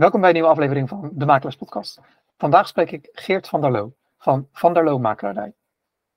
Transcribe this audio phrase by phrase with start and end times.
[0.00, 2.00] Welkom bij een nieuwe aflevering van de Makelaars Podcast.
[2.36, 5.52] Vandaag spreek ik Geert van der Loo van Van der Loo Makelaarij.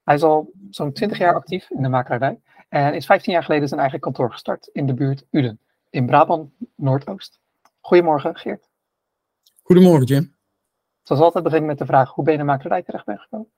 [0.03, 3.67] Hij is al zo'n 20 jaar actief in de makelaarij en is 15 jaar geleden
[3.67, 5.59] zijn eigen kantoor gestart in de buurt Uden
[5.89, 7.39] in Brabant Noordoost.
[7.79, 8.69] Goedemorgen Geert.
[9.63, 10.35] Goedemorgen Jim.
[11.01, 13.19] Zoals altijd begin ik met de vraag hoe ben je in de makelaarij terecht bent
[13.19, 13.51] gekomen?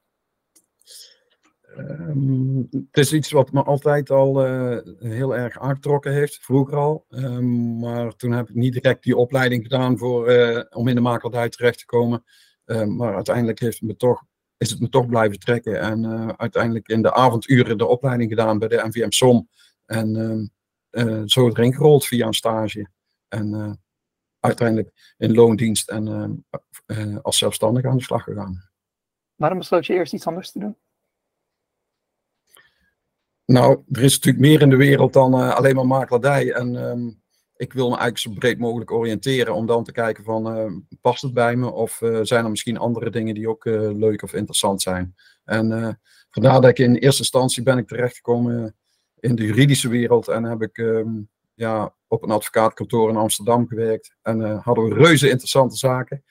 [1.78, 7.06] Um, het is iets wat me altijd al uh, heel erg aangetrokken heeft, vroeger al.
[7.10, 11.02] Um, maar toen heb ik niet direct die opleiding gedaan voor, uh, om in de
[11.02, 12.24] makelaardij terecht te komen.
[12.66, 14.24] Um, maar uiteindelijk heeft het me toch,
[14.58, 15.80] is het me toch blijven trekken.
[15.80, 19.50] En uh, uiteindelijk in de avonduren de opleiding gedaan bij de NVM SOM.
[19.86, 20.52] En
[21.26, 22.90] zo erin gerold via een stage.
[23.28, 23.80] En
[24.40, 26.46] uiteindelijk in loondienst en
[27.22, 28.70] als zelfstandig aan de slag gegaan.
[29.36, 30.76] Waarom besloot je eerst iets anders te doen?
[33.46, 36.52] Nou, er is natuurlijk meer in de wereld dan uh, alleen maar makelaardij.
[36.52, 37.22] En um,
[37.56, 40.72] ik wil me eigenlijk zo breed mogelijk oriënteren om dan te kijken van, uh,
[41.02, 41.72] past het bij me?
[41.72, 45.16] Of uh, zijn er misschien andere dingen die ook leuk of interessant zijn?
[45.44, 48.76] En vandaar dat ik in eerste instantie ben ik terechtgekomen
[49.20, 50.28] in de juridische wereld.
[50.28, 54.16] En heb ik um, ja, op een advocaatkantoor in Amsterdam gewerkt.
[54.22, 56.24] En hadden we reuze interessante zaken.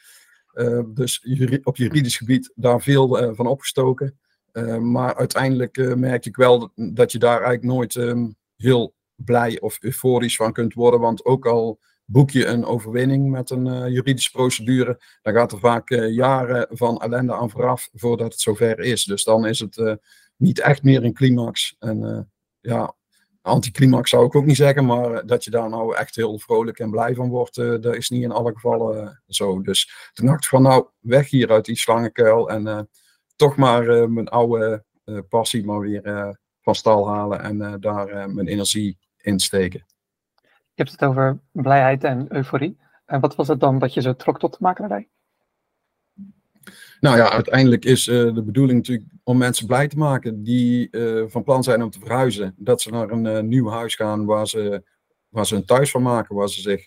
[0.94, 1.26] dus
[1.62, 4.18] op juridisch gebied daar veel van opgestoken.
[4.54, 9.60] Uh, maar uiteindelijk uh, merk ik wel dat je daar eigenlijk nooit um, heel blij
[9.60, 11.00] of euforisch van kunt worden.
[11.00, 15.58] Want ook al boek je een overwinning met een uh, juridische procedure, dan gaat er
[15.58, 19.04] vaak jaren van ellende aan vooraf voordat het zover is.
[19.04, 19.98] Dus dan is het
[20.36, 21.76] niet echt meer een climax.
[21.78, 22.94] En ja,
[23.42, 26.90] anticlimax zou ik ook niet zeggen, maar dat je daar nou echt heel vrolijk en
[26.90, 29.62] blij van wordt, dat is niet in alle gevallen zo.
[29.62, 32.88] Dus toen dacht ik van nou, weg hier uit die slangenkuil en
[33.36, 38.30] toch maar uh, mijn oude uh, passie maar weer uh, van stal halen en daar
[38.30, 39.84] mijn energie in steken.
[40.42, 42.78] Je hebt het over blijheid en euforie.
[43.04, 45.08] En wat was het dan dat je zo trok tot de makelaarij?
[47.00, 50.88] Nou ja, uiteindelijk is de bedoeling natuurlijk om mensen blij te maken die
[51.26, 52.54] van plan zijn om te verhuizen.
[52.58, 54.82] Dat ze naar een nieuw huis gaan waar ze,
[55.28, 56.84] waar ze een thuis van maken, waar ze zich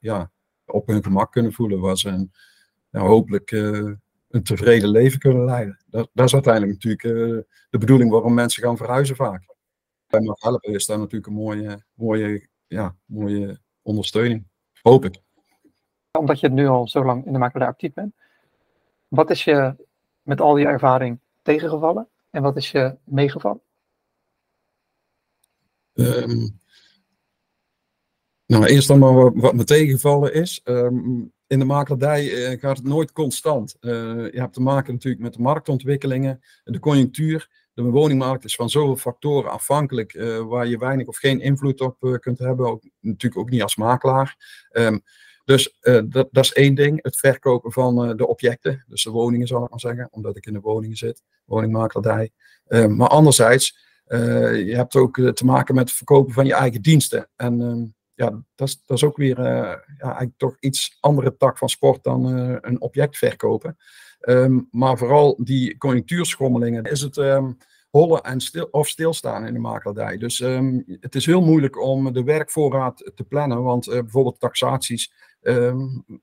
[0.00, 0.30] ja,
[0.64, 2.32] op hun gemak kunnen voelen, waar ze een,
[2.90, 3.50] ja, hopelijk
[4.36, 5.84] een tevreden leven kunnen leiden.
[5.86, 9.54] Dat, dat is uiteindelijk natuurlijk uh, de bedoeling waarom mensen gaan verhuizen vaak.
[10.06, 14.46] Bij mag helpen is daar natuurlijk een mooie, mooie, ja, mooie ondersteuning.
[14.82, 15.22] Hoop ik.
[16.18, 18.14] Omdat je nu al zo lang in de makelaar actief bent.
[19.08, 19.74] Wat is je
[20.22, 23.60] met al die ervaring tegengevallen en wat is je meegevallen?
[25.92, 26.60] Um,
[28.46, 30.60] nou, eerst dan maar wat, wat me tegengevallen is.
[30.64, 33.76] Um, in de makelaardij gaat het nooit constant.
[33.80, 33.92] Uh,
[34.32, 37.64] je hebt te maken natuurlijk met de marktontwikkelingen, de conjunctuur.
[37.74, 42.18] De woningmarkt is van zoveel factoren afhankelijk uh, waar je weinig of geen invloed op
[42.20, 42.66] kunt hebben.
[42.66, 44.36] Ook, natuurlijk ook niet als makelaar.
[44.72, 45.02] Um,
[45.44, 49.64] dus dat, dat, is één ding, het verkopen van de objecten, dus de woningen zal
[49.64, 52.30] ik maar zeggen, omdat ik in de woningen zit, woningmakelaardij.
[52.68, 57.28] Um, maar anderzijds, je hebt ook te maken met het verkopen van je eigen diensten.
[57.36, 61.36] En um, ja, dat is, dat is ook weer uh, ja, eigenlijk toch iets andere
[61.36, 63.76] tak van sport dan uh, een object verkopen.
[64.20, 67.56] Um, maar vooral die conjunctuurschommelingen is het um,
[67.90, 70.16] hollen en stil, of stilstaan in de makelaardij.
[70.16, 75.12] Dus um, het is heel moeilijk om de werkvoorraad te plannen, want uh, bijvoorbeeld taxaties,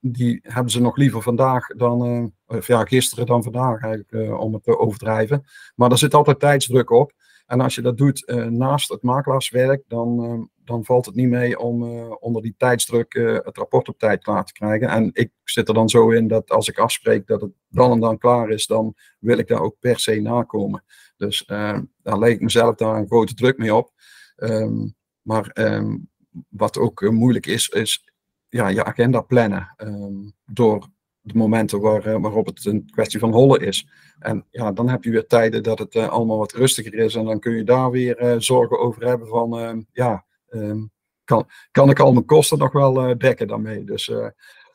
[0.01, 4.63] die hebben ze nog liever vandaag dan, of ja, gisteren dan vandaag eigenlijk, om het
[4.63, 5.43] te overdrijven.
[5.75, 7.13] Maar er zit altijd tijdsdruk op.
[7.45, 11.83] En als je dat doet naast het makelaarswerk, dan dan valt het niet mee om
[11.83, 14.87] uh, onder die tijdsdruk het rapport op tijd klaar te krijgen.
[14.87, 17.99] En ik zit er dan zo in dat als ik afspreek dat het dan en
[17.99, 20.83] dan klaar is, dan wil ik daar ook per se nakomen.
[21.17, 23.91] Dus daar leg ik mezelf daar een grote druk mee op.
[24.35, 26.09] Um, maar um,
[26.49, 28.13] wat ook moeilijk is, is
[28.49, 29.73] ja, je agenda plannen.
[29.77, 30.87] Um, door
[31.23, 33.87] de momenten waar, waarop het een kwestie van hollen is.
[34.19, 37.15] En ja, dan heb je weer tijden dat het allemaal wat rustiger is.
[37.15, 40.91] En dan kun je daar weer zorgen over hebben van, ja, um,
[41.23, 43.83] kan, kan ik al mijn kosten nog wel dekken daarmee.
[43.83, 44.27] Dus uh,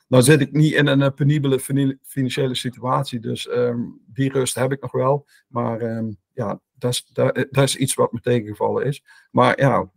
[0.07, 1.59] nou zit ik niet in een penibele
[2.03, 3.19] financiële situatie.
[3.19, 5.25] Dus um, die rust heb ik nog wel.
[5.47, 6.03] Maar
[6.33, 9.03] ja, dat is, dat, is iets wat me tegengevallen is.
[9.31, 9.89] Maar ja,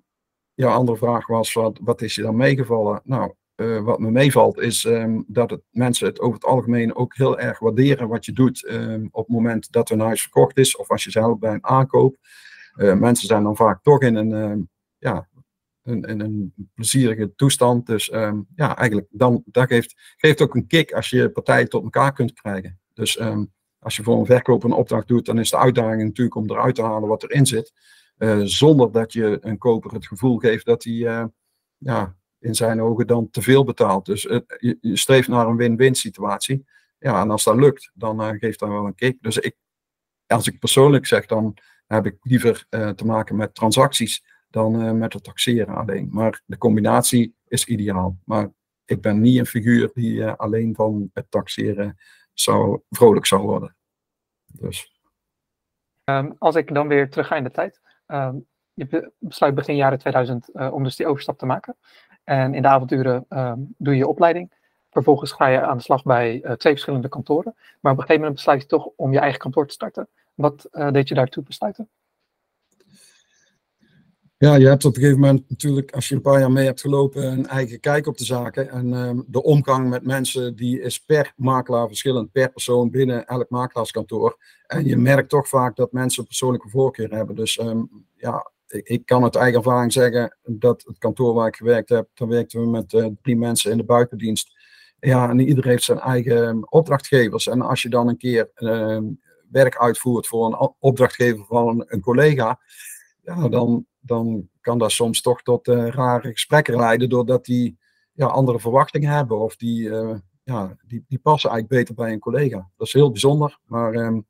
[0.54, 3.00] jouw andere vraag was, wat, wat is je dan meegevallen?
[3.04, 7.16] Nou, uh, wat me meevalt is um, dat het, mensen het over het algemeen ook
[7.16, 10.76] heel erg waarderen wat je doet um, op het moment dat een huis verkocht is
[10.76, 12.16] of als je zelf bij een aankoop.
[12.76, 14.68] Uh, mensen zijn dan vaak toch in een, um,
[14.98, 15.28] ja,
[15.82, 17.86] een plezierige toestand.
[17.86, 18.06] Dus
[18.56, 22.32] ja, eigenlijk dan, dat geeft, geeft ook een kick als je partijen tot elkaar kunt
[22.32, 22.80] krijgen.
[22.94, 23.20] Dus
[23.78, 26.74] als je voor een verkoper een opdracht doet, dan is de uitdaging natuurlijk om eruit
[26.74, 27.72] te halen wat erin zit.
[28.18, 31.28] Uh, zonder dat je een koper het gevoel geeft dat hij
[31.78, 34.06] ja, in zijn ogen dan te veel betaalt.
[34.06, 36.64] Dus je, je, streeft naar een win-win situatie.
[36.98, 39.18] Ja, en als dat lukt, dan geeft dat wel een kick.
[39.20, 39.56] Dus ik,
[40.26, 41.56] als ik persoonlijk zeg, dan
[41.86, 46.08] heb ik liever te maken met transacties dan met het taxeren alleen.
[46.10, 48.18] Maar de combinatie is ideaal.
[48.24, 48.50] Maar
[48.84, 51.98] ik ben niet een figuur die alleen van het taxeren
[52.32, 53.76] zou, vrolijk zou worden.
[54.46, 55.00] Dus.
[56.04, 57.80] Um, als ik dan weer terug ga in de tijd.
[58.06, 61.76] Um, je besluit begin jaren 2000 uh, eh, om dus die overstap te maken.
[62.24, 64.52] En in de avonturen um, doe je je opleiding.
[64.90, 67.54] Vervolgens ga je aan de slag bij uh, twee verschillende kantoren.
[67.54, 70.08] Maar op een gegeven moment besluit je toch om je eigen kantoor te starten.
[70.34, 71.88] Wat uh, deed je daartoe besluiten?
[74.42, 76.80] Ja, je hebt op een gegeven moment natuurlijk, als je een paar jaar mee hebt
[76.80, 78.70] gelopen, een eigen kijk op de zaken.
[78.70, 83.50] En um, de omgang met mensen, die is per makelaar verschillend, per persoon binnen elk
[83.50, 84.36] makelaarskantoor.
[84.66, 87.36] En je merkt toch vaak dat mensen persoonlijke voorkeur hebben.
[87.36, 88.51] Dus um, ja,
[88.82, 92.60] ik, kan uit eigen ervaring zeggen dat het kantoor waar ik gewerkt heb, dan werkten
[92.60, 94.60] we met uh, drie mensen in de buitendienst.
[95.00, 97.48] Ja, en iedereen heeft zijn eigen ehm, opdrachtgevers.
[97.48, 98.98] En als je dan een keer uh,
[99.50, 102.60] werk uitvoert voor een opdrachtgever van een, collega,
[103.22, 107.78] ja, dan dan kan dat soms toch tot uh, rare gesprekken leiden, doordat die
[108.12, 112.18] ja, andere verwachtingen hebben of die, uh, ja, die, die passen eigenlijk beter bij een
[112.18, 112.70] collega.
[112.76, 114.26] Dat is heel bijzonder, maar um,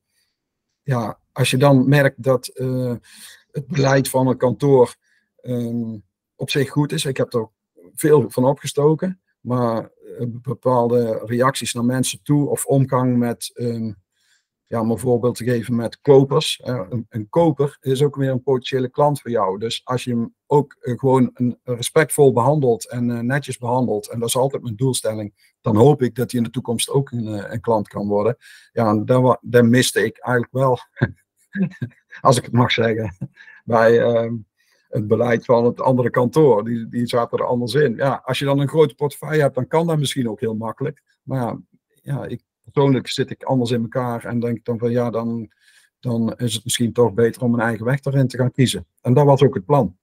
[0.83, 2.47] ja, als je dan merkt dat
[3.53, 4.95] het beleid van een kantoor
[5.43, 6.03] um,
[6.37, 7.49] op zich goed is, ik heb er
[7.95, 9.91] veel van opgestoken, maar
[10.29, 13.97] bepaalde reacties naar mensen toe of omgang met um,
[14.73, 16.61] ja, om een voorbeeld te geven met kopers.
[17.09, 19.59] een, koper is ook weer een potentiële klant voor jou.
[19.59, 24.19] Dus als je hem ook uh, gewoon een, respectvol behandelt en uh, netjes behandelt, en
[24.19, 27.53] dat is altijd mijn doelstelling, dan hoop ik dat hij in de toekomst ook een,
[27.53, 28.37] een klant kan worden.
[28.73, 30.79] Ja, daar, daar miste ik eigenlijk wel,
[32.21, 33.17] als ik het mag zeggen,
[33.65, 34.35] bij ehm,
[34.93, 36.65] het beleid van het andere kantoor.
[36.65, 37.97] Die, die zaten er anders in.
[37.97, 41.03] Ja, als je dan een grote portefeuille hebt, dan kan dat misschien ook heel makkelijk.
[41.23, 41.57] Maar
[42.03, 42.43] ja, ik,
[42.73, 45.51] persoonlijk zit ik anders in elkaar en denk dan van ja, dan,
[46.01, 48.87] dan is het misschien toch beter om een eigen weg daarin te gaan kiezen.
[49.01, 49.97] En dat was ook het plan.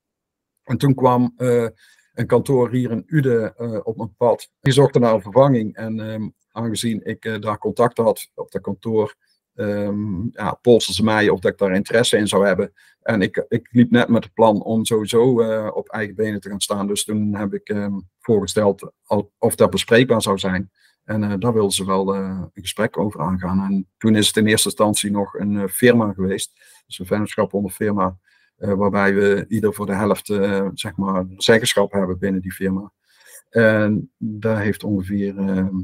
[0.64, 1.68] En toen kwam uh,
[2.14, 4.50] een kantoor hier in Ude uh, op mijn pad.
[4.60, 5.76] Die zochten naar een vervanging.
[5.76, 9.16] En um, aangezien ik uh, daar contact had op dat kantoor,
[9.60, 12.74] um, ja, polsten ze mij of dat ik daar interesse in zou hebben.
[13.02, 15.24] En ik, ik liep net met het plan om sowieso
[15.70, 16.88] op eigen benen te gaan staan.
[16.88, 18.92] Dus toen heb ik um, voorgesteld
[19.38, 20.72] of dat bespreekbaar zou zijn.
[21.04, 23.60] En uh, daar wilden ze wel uh, een gesprek over aangaan.
[23.60, 26.52] En toen is het in eerste instantie nog een firma geweest.
[26.86, 28.18] Dus een vennootschap onder firma.
[28.56, 30.26] waarbij we ieder voor de helft
[30.74, 32.92] zeg maar zeggenschap hebben binnen die firma.
[33.50, 35.76] En daar heeft ongeveer ehm,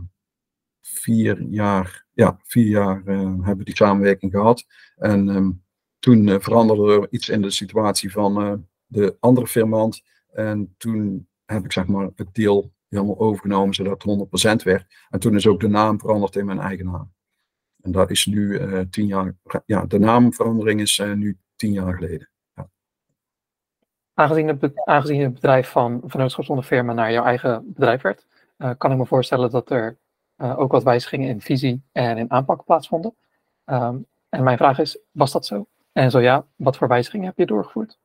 [0.87, 4.65] vier jaar, ja, vier jaar hebben we die samenwerking gehad.
[4.95, 5.63] En um,
[5.99, 10.03] toen veranderde er iets in de situatie van de andere firmant.
[10.31, 14.85] En toen heb ik zeg maar het deel helemaal overgenomen zodat het 100% werd.
[15.09, 17.13] En toen is ook de naam veranderd in mijn eigen naam.
[17.81, 18.59] En dat is nu
[18.89, 19.35] tien jaar,
[19.65, 22.29] ja, de naamverandering is nu tien jaar geleden.
[22.53, 22.69] Ja.
[24.13, 28.25] Aangezien, het, het bedrijf van vennootschap zonder firma naar jouw eigen bedrijf werd,
[28.77, 29.97] kan ik me voorstellen dat er
[30.37, 33.15] ook wat wijzigingen in visie en in aanpak plaatsvonden.
[33.65, 35.67] Um, en mijn vraag is, was dat zo?
[35.91, 37.99] En zo ja, wat voor wijzigingen heb je doorgevoerd?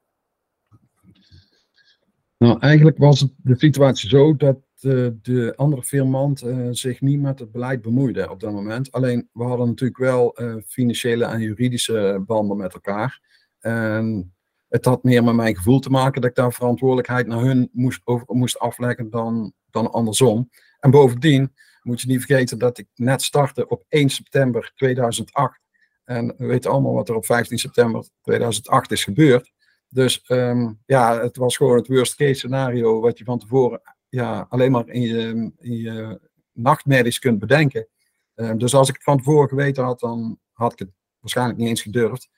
[2.37, 7.39] Nou, eigenlijk was de situatie zo dat uh, de andere firmant uh, zich niet met
[7.39, 8.93] het beleid bemoeide op dat moment.
[8.93, 13.21] Alleen we hadden natuurlijk wel financiële en juridische banden met elkaar.
[13.59, 14.35] En
[14.69, 18.01] het had meer met mijn gevoel te maken dat ik daar verantwoordelijkheid naar hun moest,
[18.27, 20.51] moest afleggen dan, dan andersom.
[20.81, 21.53] En bovendien
[21.83, 25.61] moet je niet vergeten dat ik net startte op 1 september 2008.
[26.05, 29.53] En we weten allemaal wat er op 15 september 2008 is gebeurd.
[29.89, 34.47] Dus um, ja, het was gewoon het worst case scenario wat je van tevoren ja,
[34.49, 36.21] alleen maar in je, in je
[36.53, 37.89] nachtmerries kunt bedenken.
[38.35, 41.69] Um, dus als ik het van tevoren geweten had, dan had ik het waarschijnlijk niet
[41.69, 42.29] eens gedurfd.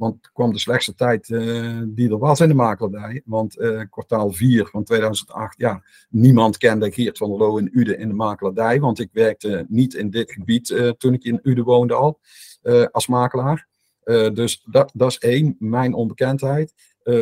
[0.00, 3.22] Want kwam de slechtste tijd uh, die er was in de makelaardij.
[3.24, 7.96] Want uh, kwartaal 4 van 2008, ja, niemand kende Geert van der Loo in Ude
[7.96, 8.80] in de makelaardij.
[8.80, 12.20] Want ik werkte niet in dit gebied uh, toen ik in Ude woonde al,
[12.90, 13.68] als makelaar.
[14.32, 16.74] dus dat, dat is één, mijn onbekendheid.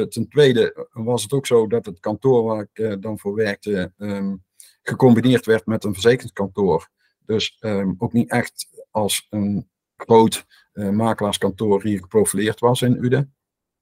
[0.09, 4.45] Ten tweede was het ook zo dat het kantoor waar ik dan voor werkte um,
[4.83, 6.89] gecombineerd werd met een verzekeringskantoor.
[7.27, 9.69] Dus um, ook niet echt als een
[10.07, 13.35] groot uh, makelaarskantoor hier geprofileerd was in Uden.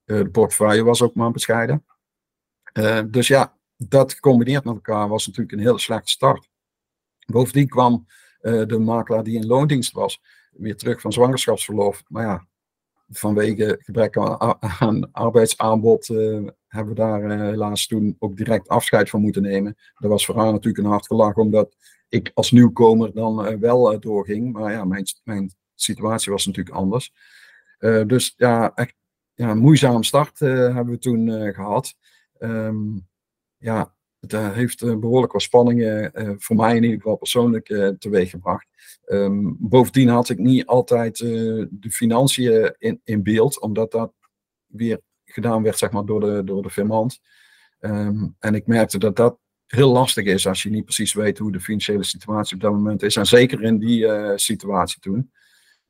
[0.05, 1.85] de portefeuille was ook maar bescheiden.
[3.07, 6.49] dus ja, dat gecombineerd met elkaar was natuurlijk een hele slechte start.
[7.27, 8.07] Bovendien kwam
[8.41, 10.21] de makelaar die in loondienst was
[10.51, 12.03] weer terug van zwangerschapsverlof.
[12.09, 12.47] Maar ja,
[13.09, 16.07] vanwege gebrek aan, arbeidsaanbod
[16.69, 19.77] hebben we daar helaas toen ook direct afscheid van moeten nemen.
[19.99, 21.77] Dat was voor haar natuurlijk een hard gelach, omdat
[22.09, 24.53] ik als nieuwkomer dan wel doorging.
[24.53, 27.13] Maar ja, mijn, mijn situatie was natuurlijk anders.
[28.07, 28.95] dus ja, echt
[29.35, 31.95] ja, een moeizame start hebben we toen gehad.
[32.39, 33.09] Um,
[33.57, 38.67] ja, het heeft behoorlijk wat spanningen, voor mij in ieder geval persoonlijk, teweeggebracht.
[39.07, 44.13] Um, bovendien had ik niet altijd de financiën in, beeld, omdat dat
[44.67, 47.21] weer gedaan werd zeg maar, door, de, door de firmant.
[47.81, 51.53] Um, en ik merkte dat dat heel lastig is als je niet precies weet hoe
[51.53, 53.17] de financiële situatie op dat moment is.
[53.17, 55.33] En zeker in die situatie toen.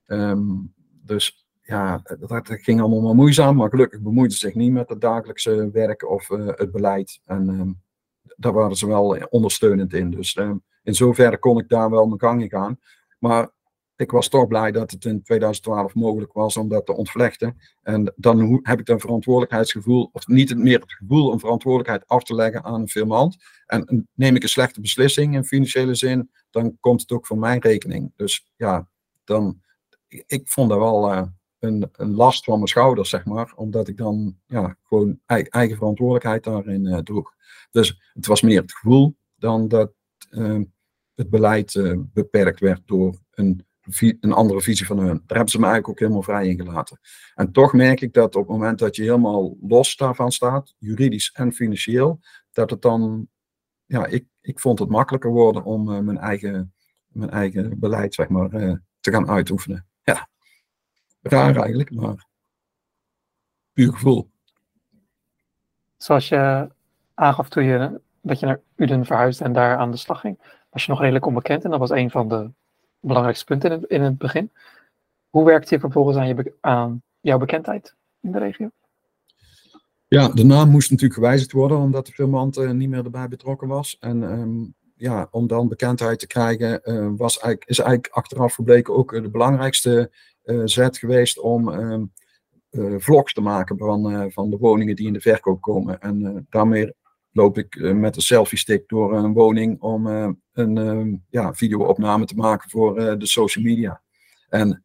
[0.06, 4.88] Um, dus ja, dat, ging allemaal maar moeizaam, maar gelukkig bemoeide ze zich niet met
[4.88, 7.20] het dagelijkse werk of het beleid.
[7.24, 7.76] En
[8.36, 10.10] daar waren ze wel ondersteunend in.
[10.10, 12.78] Dus ehm, in zoverre kon ik daar wel mijn gang in gaan.
[13.18, 13.50] Maar
[13.96, 17.60] ik was toch blij dat het in 2012 mogelijk was om dat te ontvlechten.
[17.82, 22.34] En dan heb ik een verantwoordelijkheidsgevoel, of niet meer het gevoel om verantwoordelijkheid af te
[22.34, 23.36] leggen aan een firmant.
[23.66, 27.60] En neem ik een slechte beslissing in financiële zin, dan komt het ook voor mijn
[27.60, 28.12] rekening.
[28.16, 28.88] Dus ja,
[29.24, 29.60] dan,
[30.26, 31.22] ik vond dat wel uh,
[31.58, 36.44] een, een, last van mijn schouders, zeg maar, omdat ik dan ja, gewoon eigen, verantwoordelijkheid
[36.44, 37.34] daarin uh, droeg.
[37.70, 39.92] Dus het was meer het gevoel dan dat
[40.30, 40.60] uh,
[41.14, 43.66] het beleid uh, beperkt werd door een,
[44.20, 45.22] een andere visie van hun.
[45.26, 47.00] Daar hebben ze me eigenlijk ook helemaal vrij in gelaten.
[47.34, 51.30] En toch merk ik dat op het moment dat je helemaal los daarvan staat, juridisch
[51.32, 52.20] en financieel,
[52.52, 53.28] dat het dan,
[53.84, 56.74] ja, ik, ik vond het makkelijker worden om mijn, eigen,
[57.06, 58.50] mijn eigen beleid, zeg maar,
[59.00, 59.86] te gaan uitoefenen.
[61.28, 62.26] Raar eigenlijk, maar
[63.72, 64.30] puur gevoel.
[65.96, 66.68] Zoals je
[67.14, 70.38] aangaf toen je, dat je naar Uden verhuisde en daar aan de slag ging,
[70.70, 71.64] was je nog redelijk onbekend.
[71.64, 72.50] En dat was een van de
[73.00, 74.50] belangrijkste punten in het, in het begin.
[75.30, 78.70] Hoe werkte je vervolgens aan, je, aan jouw bekendheid in de regio?
[80.08, 83.68] Ja, de naam moest natuurlijk gewijzigd worden, omdat de filmant uh, niet meer erbij betrokken
[83.68, 83.96] was.
[84.00, 88.94] En um, ja, om dan bekendheid te krijgen, uh, was eigenlijk, is eigenlijk achteraf gebleken
[88.94, 90.10] ook uh, de belangrijkste
[90.64, 92.12] zet geweest om um,
[92.98, 96.00] vlogs te maken van, van de woningen die in de verkoop komen.
[96.00, 96.92] En daarmee
[97.32, 100.06] loop ik met een selfie stick door een woning om
[100.52, 104.02] een uh, ja, videoopname te maken voor de social media.
[104.48, 104.84] En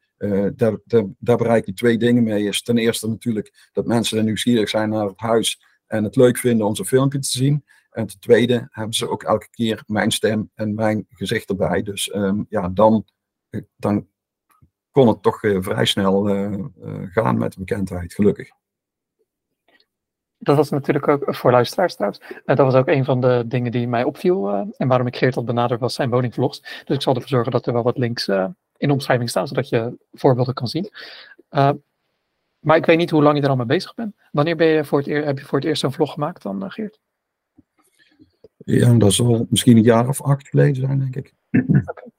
[0.55, 2.47] daar, daar, daar, bereik je twee dingen mee.
[2.47, 6.65] Is ten eerste natuurlijk dat mensen nieuwsgierig zijn naar het huis en het leuk vinden
[6.65, 7.65] om zo'n filmpje te zien.
[7.91, 11.81] En ten tweede hebben ze ook elke keer mijn stem en mijn gezicht erbij.
[11.81, 13.05] Dus um, ja, dan,
[13.75, 14.07] dan
[14.91, 16.23] kon het toch vrij snel
[17.11, 18.51] gaan met de bekendheid, gelukkig
[20.43, 22.21] dat was natuurlijk ook voor luisteraars trouwens.
[22.45, 24.49] dat was ook een van de dingen die mij opviel.
[24.77, 26.59] En waarom ik Geert had benaderd was zijn woningvlogs.
[26.59, 29.69] Dus ik zal ervoor zorgen dat er wel wat links in de omschrijving staan, zodat
[29.69, 30.89] je voorbeelden kan zien.
[32.61, 34.15] Maar ik weet niet hoe lang je er al mee bezig bent.
[34.31, 36.99] Wanneer ben je voor het heb je voor het eerst zo'n vlog gemaakt dan, Geert?
[38.57, 41.33] Ja, dat zal misschien een jaar of acht geleden zijn, denk ik.
[41.51, 42.11] Okay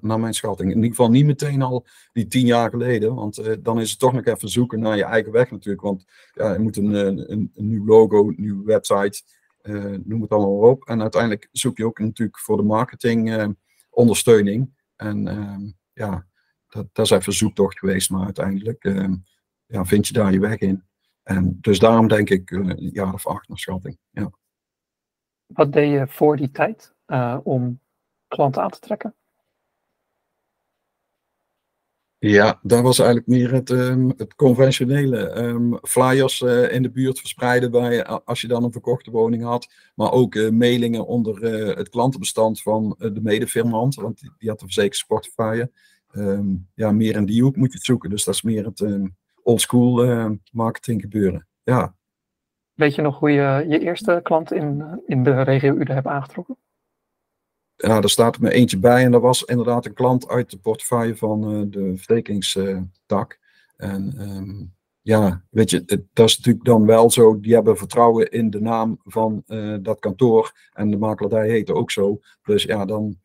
[0.00, 0.70] naar mijn schatting.
[0.70, 3.98] In ieder geval niet meteen al die tien jaar geleden, want uh, dan is het
[3.98, 5.82] toch nog even zoeken naar je eigen weg natuurlijk.
[5.82, 6.04] Want
[6.34, 9.22] ja, je moet een, een, een nieuw logo, een nieuwe website,
[9.62, 10.84] uh, noem het allemaal op.
[10.84, 13.48] En uiteindelijk zoek je ook natuurlijk voor de marketing uh,
[13.90, 14.70] ondersteuning.
[14.96, 16.26] En ehm, ja,
[16.68, 19.14] dat, dat, is even zoektocht geweest, maar uiteindelijk ehm,
[19.70, 20.84] ja, vind je daar je weg in.
[21.22, 23.98] En dus daarom denk ik een jaar of acht naar schatting.
[24.10, 24.30] Ja.
[25.46, 26.94] Wat deed je voor die tijd
[27.42, 27.80] om
[28.28, 29.14] klanten aan te trekken?
[32.18, 35.36] Ja, dat was eigenlijk meer het, um, het conventionele.
[35.36, 39.72] Um, flyers uh, in de buurt verspreiden bij, als je dan een verkochte woning had.
[39.94, 43.94] Maar ook uh, mailingen onder uh, het klantenbestand van de medefirmant.
[43.94, 45.70] Want die, die had een verzekerd sportflyer.
[46.12, 48.10] Um, ja, meer in die hoek moet je het zoeken.
[48.10, 48.80] Dus dat is meer het
[49.42, 51.46] oldschool marketing gebeuren.
[51.62, 51.94] Ja.
[52.72, 56.56] Weet je nog hoe je je eerste klant in, in de regio Uden hebt aangetrokken?
[57.80, 60.58] ja, daar staat er me eentje bij en dat was inderdaad een klant uit de
[60.58, 63.38] portefeuille van uh, de verzekeringstak.
[63.76, 68.30] en um, ja, weet je, het, dat is natuurlijk dan wel zo, die hebben vertrouwen
[68.30, 72.20] in de naam van uh, dat kantoor en de makelaardij heette ook zo.
[72.42, 73.18] Dus ja, dan,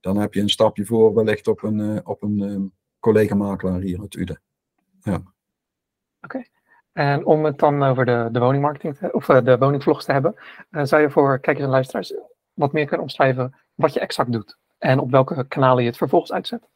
[0.00, 4.00] dan heb je een stapje voor wellicht op een, uh, op een um, collega-makelaar hier
[4.00, 4.40] uit Uden.
[5.00, 5.22] Ja.
[6.20, 6.44] Oké.
[6.92, 10.34] En om het dan over de, de woningmarketing of de woningvlogs te hebben,
[10.70, 12.14] zou je voor kijkers en luisteraars
[12.52, 16.32] wat meer kunnen omschrijven wat je exact doet en op welke kanalen je het vervolgens
[16.32, 16.68] uitzet?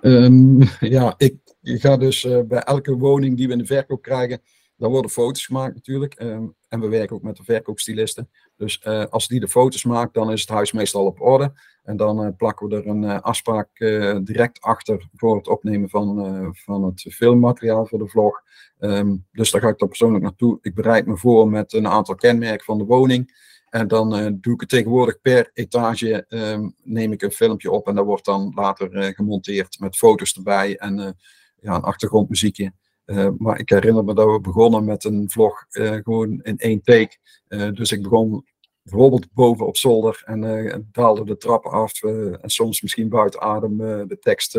[0.00, 0.62] Um,
[0.96, 4.42] ja, ik, ga dus uh, bij elke woning die we in de verkoop krijgen,
[4.82, 6.14] daar worden foto's gemaakt natuurlijk.
[6.14, 8.30] Ehm, en we werken ook met de verkoopstylisten.
[8.56, 11.52] Dus uh, als die de foto's maakt, dan is het huis meestal op orde.
[11.82, 13.68] En dan uh, plakken we er een uh, afspraak
[14.24, 18.42] direct achter voor het opnemen van, van het filmmateriaal voor de vlog.
[18.78, 20.58] Um, dus daar ga ik dan persoonlijk naartoe.
[20.60, 23.50] Ik bereid me voor met een aantal kenmerken van de woning.
[23.68, 27.94] En dan doe ik het tegenwoordig per etage, um, neem ik een filmpje op en
[27.94, 31.16] dat wordt dan later gemonteerd met foto's erbij en
[31.60, 32.72] ja, een achtergrondmuziekje.
[33.06, 36.82] Uh, maar ik herinner me dat we begonnen met een vlog uh, gewoon in één
[36.82, 37.16] take.
[37.48, 38.46] Uh, dus ik begon
[38.82, 43.76] bijvoorbeeld boven op zolder en daalde de trappen af en soms misschien buiten adem
[44.08, 44.58] de tekst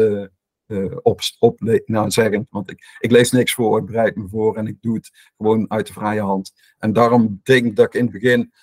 [1.02, 2.48] op, op nou, zeggen.
[2.50, 5.72] Want ik, ik lees niks voor, ik bereid me voor en ik doe het gewoon
[5.72, 6.54] uit de vrije hand.
[6.78, 8.54] En daarom denk ik dat ik in het begin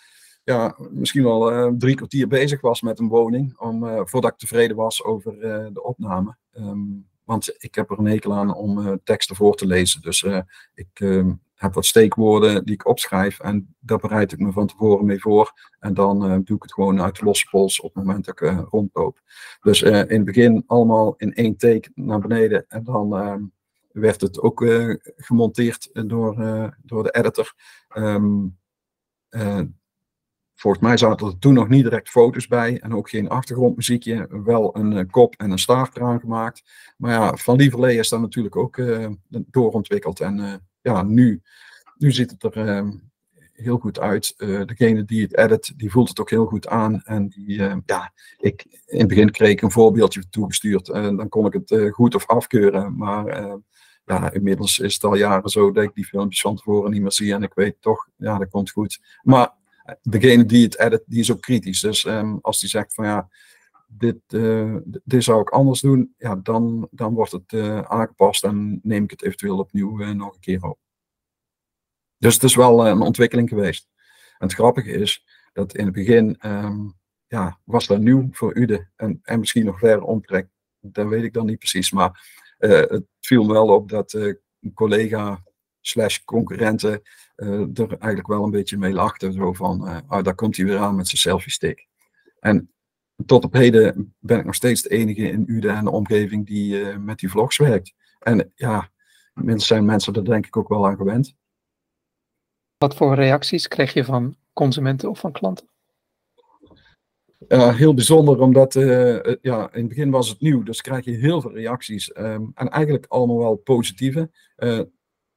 [0.44, 5.04] ja, misschien wel drie kwartier bezig was met een woning, om, voordat ik tevreden was
[5.04, 5.40] over
[5.72, 6.36] de opname.
[6.52, 10.00] Um, want ik heb er een hekel aan om uh, teksten voor te lezen.
[10.00, 10.40] Dus uh,
[10.74, 13.40] ik uh, heb wat steekwoorden die ik opschrijf.
[13.40, 15.52] En daar bereid ik me van tevoren mee voor.
[15.78, 18.68] En dan eh, doe ik het gewoon uit losse pols op het moment dat ik
[18.70, 19.20] rondloop.
[19.60, 22.64] Dus in het begin allemaal in één take naar beneden.
[22.68, 23.42] En dan ehm,
[23.92, 24.64] werd het ook
[25.16, 26.34] gemonteerd door,
[26.82, 27.54] door de editor.
[27.96, 28.58] Um,
[30.60, 34.42] Volgens mij zaten er toen nog niet direct foto's bij en ook geen achtergrondmuziekje.
[34.44, 36.62] Wel een uh, kop en een staart eraan gemaakt.
[36.96, 40.20] Maar ja, van Lieverlee is dat natuurlijk ook uh, doorontwikkeld.
[40.20, 41.42] En uh, ja, nu,
[41.96, 42.90] nu ziet het er ehm,
[43.52, 44.34] heel goed uit.
[44.66, 47.02] degene die het edit, die voelt het ook heel goed aan.
[47.02, 50.88] En die, ja, ik, in het begin kreeg ik een voorbeeldje toegestuurd.
[50.88, 52.96] En dan kon ik het goed of afkeuren.
[52.96, 53.58] Maar
[54.04, 57.12] ja, inmiddels is het al jaren zo dat ik die filmpjes van tevoren niet meer
[57.12, 57.34] zie.
[57.34, 59.00] En ik weet toch, ja, dat komt goed.
[59.22, 59.58] Maar
[60.02, 61.80] degene die het edit, die is ook kritisch.
[61.80, 63.28] Dus um, als die zegt van ja,
[63.86, 68.80] dit, uh, dit zou ik anders doen, ja, dan, dan wordt het uh, aangepast en
[68.82, 70.78] neem ik het eventueel opnieuw uh, nog een keer op.
[72.18, 73.88] Dus het is wel een ontwikkeling geweest.
[74.38, 76.94] En het grappige is dat in het begin um,
[77.26, 80.48] ja, was dat nieuw voor Ude en, en misschien nog verder omtrek.
[80.80, 85.42] Dat weet ik dan niet precies, maar het viel me wel op dat een collega
[85.90, 87.02] slash concurrenten
[87.36, 89.32] uh, er eigenlijk wel een beetje mee lachten.
[89.32, 91.86] Zo van, uh, ah, daar komt hij weer aan met zijn selfie stick.
[92.40, 92.72] En
[93.26, 96.80] tot op heden ben ik nog steeds de enige in Uden en de omgeving die
[96.80, 97.94] uh, met die vlogs werkt.
[98.18, 98.90] En ja,
[99.34, 101.34] inmiddels zijn mensen er denk ik ook wel aan gewend.
[102.78, 105.68] Wat voor reacties kreeg je van consumenten of van klanten?
[107.48, 111.10] Uh, heel bijzonder, omdat uh, ja, in het begin was het nieuw, dus krijg je
[111.10, 112.16] heel veel reacties.
[112.16, 114.30] Um, en eigenlijk allemaal wel positieve.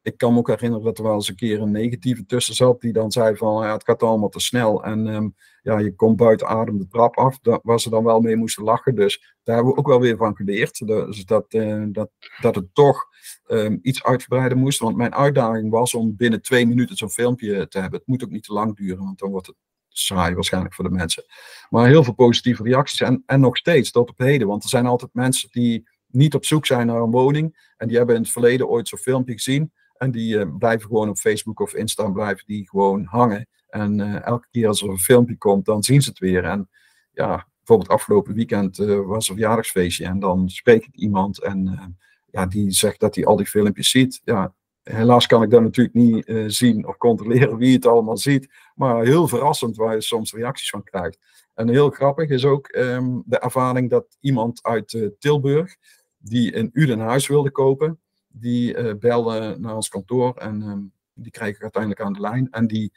[0.04, 2.82] Ik kan me ook herinneren dat er wel eens een keer een negatieve tussen zat,
[2.82, 6.18] die dan zei van ja, het gaat allemaal te snel en um, ja, je komt
[6.18, 8.96] buiten adem de trap af, dat, waar ze dan wel mee moesten lachen.
[8.96, 12.10] Dus daar hebben we ook wel weer van geleerd, dus dat, uh, dat,
[12.42, 13.06] dat het toch
[13.48, 14.80] um, iets uitgebreider moest.
[14.80, 18.00] Want mijn uitdaging was om binnen twee minuten zo'n filmpje te hebben.
[18.00, 19.56] Het moet ook niet te lang duren, want dan wordt het
[19.90, 21.24] saai waarschijnlijk voor de mensen.
[21.70, 24.86] Maar heel veel positieve reacties en, en nog steeds tot op heden, want er zijn
[24.86, 28.32] altijd mensen die niet op zoek zijn naar een woning en die hebben in het
[28.32, 29.72] verleden ooit zo'n filmpje gezien
[30.04, 33.48] en die uh, blijven gewoon op Facebook of Insta blijven die gewoon hangen.
[33.70, 36.44] En uh, elke keer als er een filmpje komt, dan zien ze het weer.
[36.44, 36.70] En
[37.14, 40.06] ja, bijvoorbeeld afgelopen weekend uh, was een verjaardagsfeestje.
[40.06, 41.98] En dan spreek ik iemand en
[42.32, 44.22] ja, die zegt dat hij al die filmpjes ziet.
[44.24, 48.50] Ja, helaas kan ik dat natuurlijk niet zien of controleren wie het allemaal ziet.
[48.76, 51.20] Maar heel verrassend waar je soms reacties van krijgt.
[51.54, 55.76] En heel grappig is ook um, de ervaring dat iemand uit Tilburg,
[56.18, 58.00] die een Uden huis wilde kopen,
[58.36, 62.48] die uh, belde naar ons kantoor en um, die kreeg ik uiteindelijk aan de lijn.
[62.52, 62.94] En die,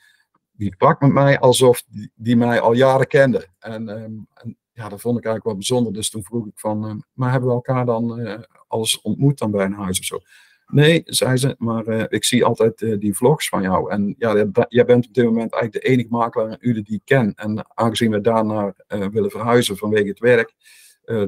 [0.53, 3.47] die sprak met mij alsof die, die mij al jaren kende.
[3.59, 5.93] En, um, en, ja, dat vond ik eigenlijk wel bijzonder.
[5.93, 9.51] Dus toen vroeg ik van, uh, maar hebben we elkaar dan uh, alles ontmoet dan
[9.51, 10.19] bij een huis of zo?
[10.67, 13.91] Nee, zei ze, maar ik zie altijd die vlogs van jou.
[13.91, 17.05] En ja, jij bent op dit moment eigenlijk de enige makelaar in Uden die ik
[17.05, 17.35] ken.
[17.35, 20.55] En aangezien we daarnaar willen verhuizen vanwege het werk,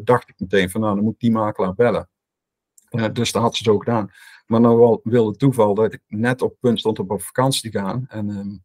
[0.05, 2.09] dacht ik meteen van, nou, dan moet die makelaar bellen.
[2.91, 4.11] Uh, dus dat had ze zo gedaan.
[4.47, 7.79] Maar nou wilde het toeval dat ik net op punt stond om op vakantie te
[7.79, 8.05] gaan.
[8.09, 8.65] En um,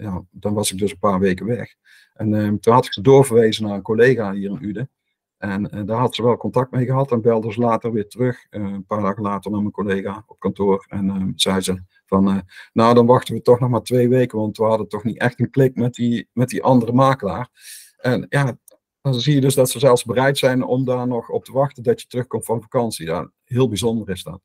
[0.00, 1.74] ja, dan was ik dus een paar weken weg.
[2.14, 4.90] En um, toen had ik ze doorverwezen naar een collega hier in Uden.
[5.38, 7.10] En uh, daar had ze wel contact mee gehad.
[7.12, 10.86] En belde ze later weer terug, een paar dagen later, naar mijn collega op kantoor.
[10.88, 14.38] En um, zei ze van, nou dan wachten we toch nog maar twee weken.
[14.38, 17.48] Want we hadden toch niet echt een klik met die, met die andere makelaar.
[17.96, 18.58] En ja,
[19.00, 21.82] dan zie je dus dat ze zelfs bereid zijn om daar nog op te wachten
[21.82, 23.06] dat je terugkomt van vakantie.
[23.06, 24.40] Ja, heel bijzonder is dat.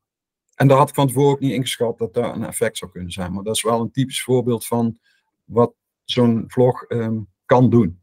[0.56, 3.12] En daar had ik van tevoren ook niet ingeschat dat daar een effect zou kunnen
[3.12, 3.34] zijn.
[3.34, 5.00] Maar dat is wel een typisch voorbeeld van
[5.46, 8.02] wat zo'n vlog um, kan doen.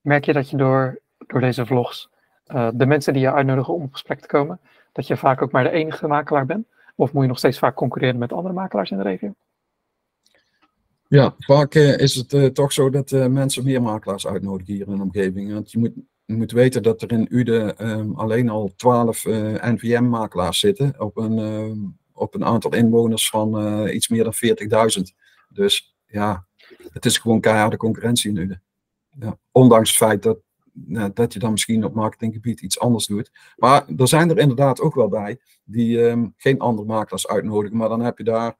[0.00, 2.10] Merk je dat je door, door deze vlogs,
[2.46, 4.60] uh, de mensen die je uitnodigen om op gesprek te komen,
[4.92, 6.66] dat je vaak ook maar de enige makelaar bent?
[6.94, 9.34] Of moet je nog steeds vaak concurreren met andere makelaars in de regio?
[11.08, 15.52] Ja, vaak is het toch zo dat mensen meer makelaars uitnodigen hier in de omgeving.
[15.52, 15.92] Want je moet,
[16.26, 21.38] je moet weten dat er in Uden um, alleen al 12 NVM-makelaars zitten op een,
[21.38, 21.78] ehm,
[22.12, 25.14] op een aantal inwoners van iets meer dan 40.000.
[25.48, 26.46] Dus ja,
[26.92, 28.62] het is gewoon keiharde concurrentie in Uden.
[29.18, 30.38] Ja, ondanks het feit dat,
[31.14, 33.30] dat je dan misschien op marketinggebied iets anders doet.
[33.56, 37.76] Maar er zijn er inderdaad ook wel bij die um, geen andere makelaars uitnodigen.
[37.76, 38.56] Maar dan heb je daar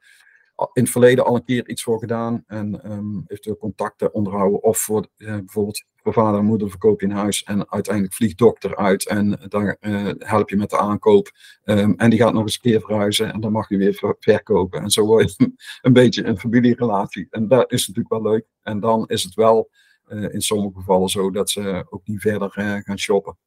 [0.73, 4.63] in het verleden al een keer iets voor gedaan en um, eventueel contacten onderhouden.
[4.63, 8.37] Of voor uh, bijvoorbeeld voor vader en moeder verkoop je een huis en uiteindelijk vliegt
[8.37, 11.31] dokter uit en dan uh, help je met de aankoop.
[11.63, 14.81] Um, en die gaat nog eens een keer verhuizen en dan mag je weer verkopen.
[14.81, 15.35] En zo wordt
[15.81, 17.27] een beetje een familierelatie.
[17.29, 18.45] En dat is natuurlijk wel leuk.
[18.61, 19.69] En dan is het wel
[20.07, 22.51] uh, in sommige gevallen zo dat ze ook niet verder
[22.83, 23.37] gaan shoppen.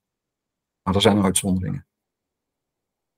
[0.82, 1.86] Maar er zijn uitzonderingen.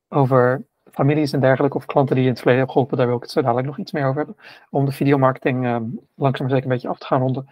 [0.07, 3.21] Over families en dergelijke, of klanten die in het verleden hebben geholpen, daar wil ik
[3.21, 4.37] het zo dadelijk nog iets meer over hebben.
[4.69, 7.49] Om de videomarketing um, langzaam zeker een beetje af te gaan ronden.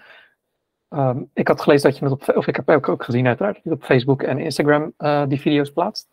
[0.89, 3.55] Um, ik had gelezen dat je het op, of ik heb ook, ook gezien uiteraard,
[3.55, 6.07] dat je op Facebook en Instagram uh, die video's plaatst.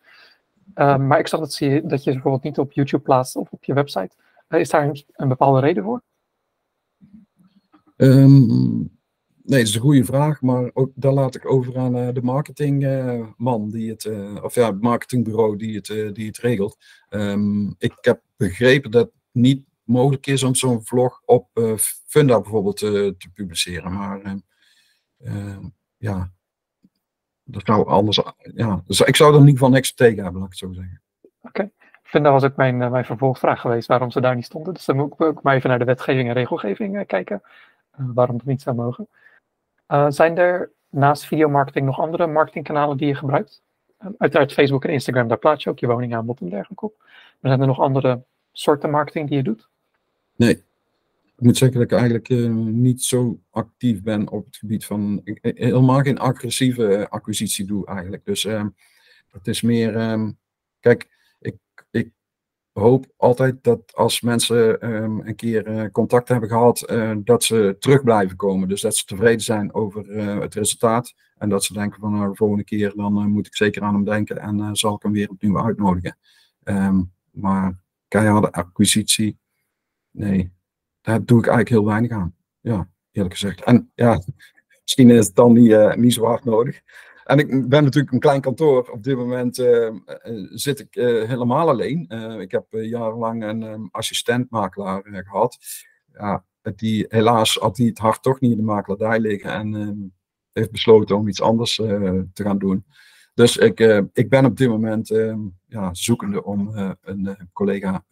[0.75, 3.51] Um, maar ik zag dat, je, dat je ze bijvoorbeeld niet op YouTube plaatst of
[3.51, 4.15] op je website.
[4.49, 6.01] Uh, is daar een, een, bepaalde reden voor?
[9.49, 12.21] Nee, dat is een goede vraag, maar ook daar laat ik over aan uh, de
[12.21, 16.77] marketingman, die het, uh, of ja, het marketingbureau die het, die het regelt.
[17.09, 21.49] Um, ik heb begrepen dat het niet mogelijk is om zo'n vlog op
[22.07, 24.37] Funda bijvoorbeeld te publiceren, maar ehm,
[25.23, 25.63] ehm,
[25.97, 26.31] ja,
[27.43, 28.21] dat zou anders,
[28.55, 30.73] ja, dus ik zou er in ieder geval niks tegen hebben, laat ik het zo
[30.73, 31.01] zeggen.
[31.21, 31.47] Oké.
[31.47, 31.71] Okay.
[32.03, 34.73] Funda was ook mijn, mijn vervolgvraag geweest, waarom ze daar niet stonden.
[34.73, 37.41] Dus dan moet ik ook maar even naar de wetgeving en regelgeving kijken,
[37.95, 39.07] waarom het niet zou mogen.
[39.89, 43.61] Uh, zijn er naast videomarketing nog andere marketingkanalen die je gebruikt?
[44.01, 46.93] Uh, uiteraard Facebook en Instagram, daar plaats je ook je woningaanbod en dergelijke op.
[47.39, 49.69] Maar zijn er nog andere soorten marketing die je doet?
[50.35, 50.63] Nee.
[51.35, 55.21] Ik moet zeggen dat ik eigenlijk uh, niet zo actief ben op het gebied van.
[55.23, 58.25] Ik, helemaal geen agressieve acquisitie doe eigenlijk.
[58.25, 58.67] Dus ehm,
[59.31, 60.11] het is meer.
[60.11, 60.37] Um,
[60.79, 61.07] kijk,
[62.79, 67.75] hoop altijd dat als mensen um, een keer uh, contact hebben gehad, uh, dat ze
[67.79, 68.67] terug blijven komen.
[68.67, 71.13] Dus dat ze tevreden zijn over uh, het resultaat.
[71.37, 74.03] En dat ze denken van nou, de volgende keer dan moet ik zeker aan hem
[74.03, 76.17] denken en zal ik hem weer opnieuw uitnodigen.
[76.63, 79.37] Um, maar keiharde acquisitie,
[80.11, 80.51] nee,
[81.01, 82.35] daar doe ik eigenlijk heel weinig aan.
[82.61, 83.63] Ja, eerlijk gezegd.
[83.63, 84.21] En ja,
[84.83, 86.81] misschien is het dan niet, niet zo hard nodig.
[87.29, 88.89] En ik ben natuurlijk een klein kantoor.
[88.89, 89.95] Op dit moment uh,
[90.49, 92.09] zit ik uh, helemaal alleen.
[92.41, 95.57] Ik heb jarenlang een um, assistentmakelaar gehad.
[96.13, 100.13] Ja, die, helaas had hij het hart toch niet in de makelaardij liggen en um,
[100.53, 102.85] heeft besloten om iets anders te gaan doen.
[103.33, 103.79] Dus ik,
[104.13, 108.05] ik ben op dit moment um, ja, zoekende om een collega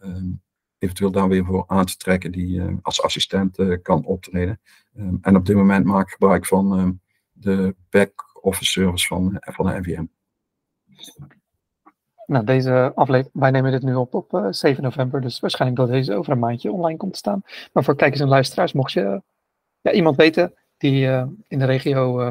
[0.77, 4.59] eventueel daar weer voor aan te trekken die als assistent kan optreden.
[5.21, 6.99] en op dit moment maak ik gebruik van
[7.31, 10.05] de back office service van, van de NVM.
[12.27, 15.81] Nou, deze aflevering, wij nemen dit nu op op uh, eh, 7 november, dus waarschijnlijk
[15.81, 17.41] dat deze over een maandje online komt te staan.
[17.73, 19.21] Maar voor kijkers en luisteraars, mocht je
[19.81, 22.29] ja, iemand weten die uh, in de regio, uh,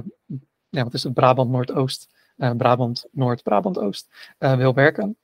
[0.69, 2.09] ja, wat is het, Brabant Noordoost,
[2.57, 5.17] Brabant Noord, Brabant Oost, wil werken,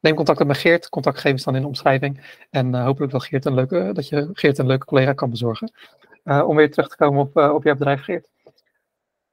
[0.00, 0.88] neem contact met Geert.
[0.88, 2.38] Contactgegevens staan in de omschrijving.
[2.50, 5.72] En hopelijk dat, Geert een leuke, dat je Geert een leuke collega kan bezorgen.
[6.24, 8.28] om weer terug te komen op, op jouw bedrijf, Geert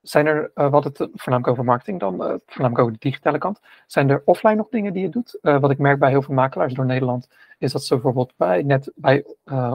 [0.10, 3.60] zijn er, uh, wat het voornamelijk over marketing dan, uh, voornamelijk over de digitale kant,
[3.88, 5.38] zijn er offline nog dingen die je doet?
[5.42, 8.64] Uh, wat ik merk bij heel veel makelaars door Nederland, is dat ze bijvoorbeeld bij,
[8.64, 9.26] net, bij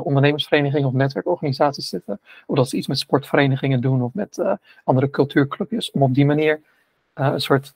[0.02, 5.90] ondernemersverenigingen of netwerkorganisaties zitten, of dat ze iets met sportverenigingen doen of met andere cultuurclubjes,
[5.90, 6.60] om op die manier
[7.14, 7.74] een soort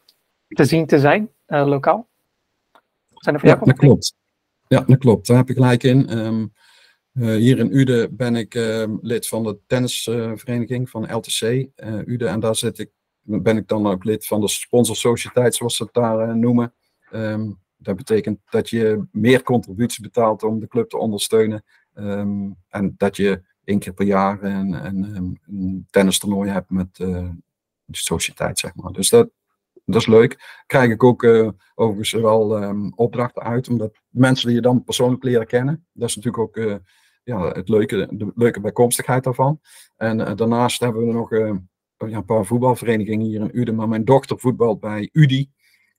[0.49, 2.07] te zien te zijn, lokaal.
[3.15, 4.15] Zijn er voor ja, jou dat klopt.
[4.67, 5.27] Ja, dat klopt.
[5.27, 6.19] Daar heb ik gelijk in.
[6.19, 6.53] Um,
[7.17, 12.29] hier in Uden ben ik uh, lid van de tennisvereniging van LTC eh, Uden.
[12.29, 12.91] En daar zit ik,
[13.23, 16.75] ben ik dan ook lid van de sponsorsociëteit, zoals ze het daar noemen.
[17.13, 21.65] Um, dat betekent dat je meer contributie betaalt om de club te ondersteunen.
[21.95, 27.35] Um, en dat je één keer per jaar een, een, een hebt met de
[27.91, 28.93] sociëteit, zeg maar.
[28.93, 29.29] Dus dat,
[29.85, 30.63] dat is leuk.
[30.67, 31.25] Krijg ik ook
[31.75, 35.87] overigens wel opdrachten uit, omdat mensen die je dan persoonlijk leren kennen.
[35.93, 36.81] Dat is natuurlijk ook
[37.27, 39.61] ja, het leuke, de leuke bijkomstigheid daarvan.
[39.97, 41.55] En uh, daarnaast hebben we nog uh,
[41.97, 43.75] ja, een paar voetbalverenigingen hier in Uden.
[43.75, 45.51] Maar mijn dochter voetbalt bij UDI.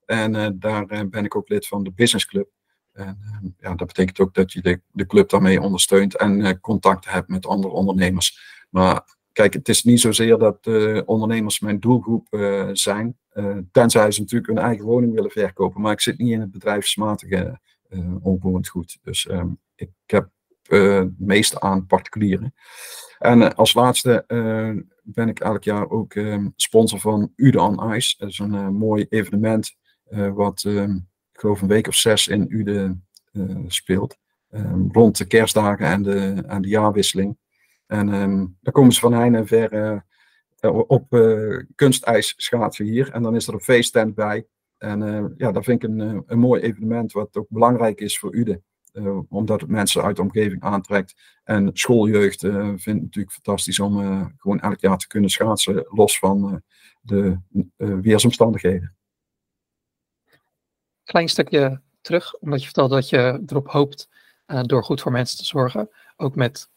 [0.05, 2.49] En uh, daar ben ik ook lid van de Business Club.
[2.91, 7.27] En ja, dat betekent ook dat je de, de club daarmee ondersteunt en contact hebt
[7.27, 8.39] met andere ondernemers.
[8.69, 10.67] Maar kijk, het is niet zozeer dat
[11.05, 12.27] ondernemers mijn doelgroep
[12.71, 13.17] zijn.
[13.71, 15.81] tenzij ze natuurlijk hun eigen woning willen verkopen.
[15.81, 17.59] Maar ik zit niet in het bedrijfsmatige
[18.21, 18.97] onroerend goed.
[19.01, 20.29] Dus ehm, ik heb
[20.67, 22.53] het meeste aan particulieren.
[23.19, 24.23] En als laatste
[25.03, 28.15] ben ik elk jaar ook ehm, sponsor van Ude on Ice.
[28.17, 29.75] Dat is een mooi evenement
[30.33, 30.95] wat ehm,
[31.31, 32.97] ik geloof een week of zes in Ude
[33.67, 34.17] speelt.
[34.91, 37.37] rond de kerstdagen en de, de jaarwisseling.
[37.87, 40.05] En um, dan komen ze van heine en ver
[40.87, 43.11] op uh, kunstijs schaatsen hier.
[43.11, 44.47] En dan is er een feesttent bij.
[44.77, 48.61] En ja, dat vind ik een, een mooi evenement wat ook belangrijk is voor UDE.
[49.29, 51.39] Omdat het mensen uit de omgeving aantrekt.
[51.43, 53.97] En schooljeugd vindt het natuurlijk fantastisch om
[54.37, 55.85] gewoon elk jaar te kunnen schaatsen.
[55.89, 56.61] Los van
[57.01, 57.39] de
[57.75, 58.95] weersomstandigheden.
[61.03, 64.09] Klein stukje terug, omdat je vertelde dat je erop hoopt
[64.61, 65.89] door goed voor mensen te zorgen.
[66.15, 66.69] Ook met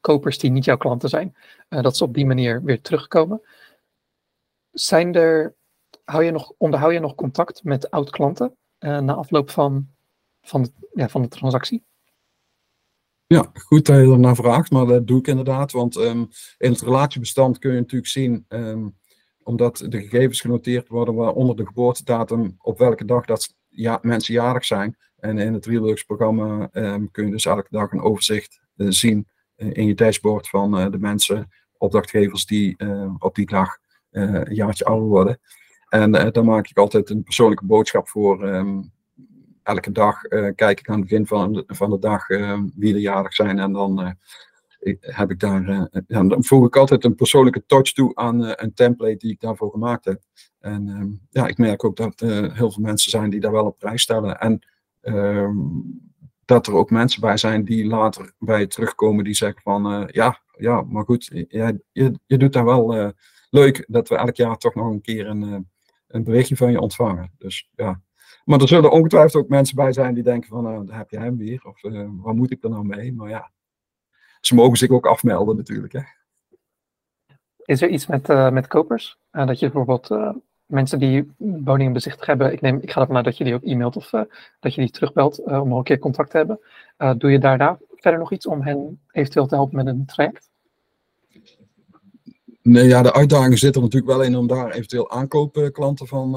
[0.00, 1.36] kopers die niet jouw klanten zijn,
[1.68, 3.42] dat ze op die manier weer terugkomen.
[4.70, 5.54] Zijn er,
[6.04, 9.88] je nog, onderhoud je nog contact met oud-klanten na afloop van,
[10.50, 11.84] van, de, ja, van de transactie?
[13.26, 15.72] Ja, goed dat je ernaar vraagt, maar dat doe ik inderdaad.
[15.72, 18.98] Want um, in het relatiebestand kun je natuurlijk zien, um,
[19.42, 24.64] omdat de gegevens genoteerd worden waaronder de geboortedatum, op welke dag dat ja, mensen jarig
[24.64, 24.96] zijn.
[25.16, 29.28] En in het Realworks-programma um, kun je dus elke dag een overzicht uh, zien
[29.60, 33.78] in je dashboard van eh, de mensen, opdrachtgevers die eh, op die dag
[34.10, 35.40] eh, een jaartje ouder worden.
[35.88, 38.48] En daar maak ik altijd een persoonlijke boodschap voor.
[38.48, 38.82] Ehm,
[39.62, 40.20] elke dag
[40.54, 42.26] kijk ik aan het begin van de, van de dag
[42.74, 43.58] wie er jarig zijn.
[43.58, 44.16] En dan
[45.00, 49.16] heb ik daar, ja, dan voeg ik altijd een persoonlijke touch toe aan een template
[49.16, 50.22] die ik daarvoor gemaakt heb.
[50.58, 53.78] En ehm, ja, ik merk ook dat heel veel mensen zijn die daar wel op
[53.78, 54.38] prijs stellen.
[54.38, 54.66] En
[55.00, 55.56] ehm,
[56.44, 60.82] dat er ook mensen bij zijn die later bij terugkomen die zeggen van ja, ja,
[60.82, 63.12] maar goed, je, je, je doet daar wel
[63.50, 65.68] leuk dat we elk jaar toch nog een keer een,
[66.06, 67.32] een berichtje van je ontvangen.
[67.38, 68.00] Dus ja.
[68.44, 71.18] Maar er zullen ongetwijfeld ook mensen bij zijn die denken van nou, daar heb je
[71.18, 71.60] hem weer.
[71.64, 71.80] Of
[72.22, 73.12] waar moet ik er nou mee?
[73.12, 73.50] Maar ja,
[74.40, 75.92] ze mogen zich ook afmelden natuurlijk.
[75.92, 76.00] Hè.
[77.64, 79.18] Is er iets met, met kopers?
[79.30, 80.08] dat je bijvoorbeeld
[80.70, 83.64] mensen die woningen bezichtigd hebben, ik, neem, ik ga ervan uit dat je die ook
[83.64, 84.22] e-mailt of uh,
[84.60, 86.60] dat je die terugbelt uh, om nog een keer contact te hebben.
[86.98, 90.50] Uh, doe je daarna verder nog iets om hen eventueel te helpen met een traject?
[92.62, 96.32] Nee, ja, de uitdaging zit er natuurlijk wel in om daar eventueel aankoopklanten van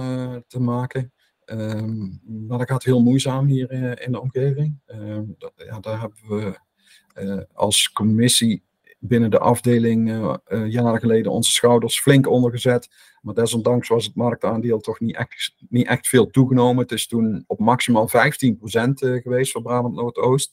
[0.47, 1.11] te maken.
[1.45, 4.79] Um, maar dat gaat heel moeizaam hier in de omgeving.
[4.85, 8.63] Ehm, dat, ja, daar hebben we als commissie
[9.05, 10.35] binnen de afdeling uh,
[10.67, 12.89] jaren geleden onze schouders flink ondergezet.
[13.21, 16.81] Maar desondanks was het marktaandeel toch niet echt, niet echt veel toegenomen.
[16.81, 20.51] Het is toen op maximaal 15% uh, eh, geweest voor Brabant Noordoost.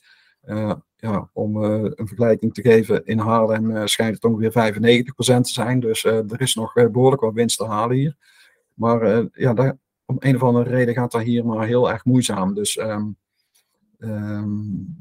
[0.97, 5.81] ja, om een vergelijking te geven, in Haarlem schijnt het ongeveer 95% te zijn.
[5.81, 8.17] Dus er is nog behoorlijk wat winst te halen hier.
[8.75, 9.79] Maar ja, daar,
[10.11, 12.55] om een of andere reden gaat dat hier maar heel erg moeizaam.
[12.55, 13.17] Dus um,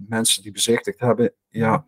[0.08, 1.88] mensen die bezichtigd hebben, ja,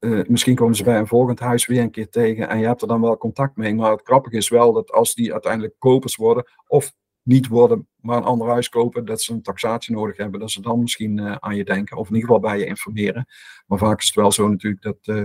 [0.00, 2.82] uh, misschien komen ze bij een volgend huis weer een keer tegen en je hebt
[2.82, 3.74] er dan wel contact mee.
[3.74, 8.16] Maar het grappige is wel dat als die uiteindelijk kopers worden, of niet worden, maar
[8.16, 11.36] een ander huis kopen, dat ze een taxatie nodig hebben, dat ze dan misschien uh,
[11.36, 13.26] aan je denken, of in ieder geval bij je informeren.
[13.66, 15.24] Maar vaak is het wel zo natuurlijk dat uh,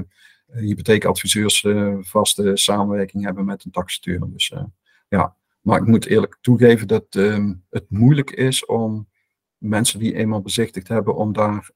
[0.54, 1.66] hypotheekadviseurs
[2.00, 4.32] vaste samenwerking hebben met een taxateur.
[4.32, 4.54] Dus
[5.08, 9.10] ja, maar ik moet eerlijk toegeven dat ehm, het moeilijk is om
[9.58, 11.72] mensen die eenmaal bezichtigd hebben, om daar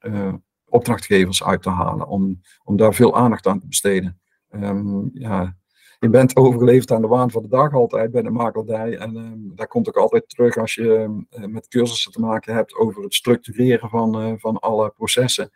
[0.68, 4.20] opdrachtgevers uit te halen, om, om daar veel aandacht aan te besteden.
[4.50, 5.56] Um, ja,
[5.98, 8.98] je bent overgeleverd aan de waan van de dag altijd bij de makelaardij.
[8.98, 12.74] En um, daar komt ook altijd terug als je uh, met cursussen te maken hebt
[12.74, 15.50] over het structureren van, uh, van alle processen.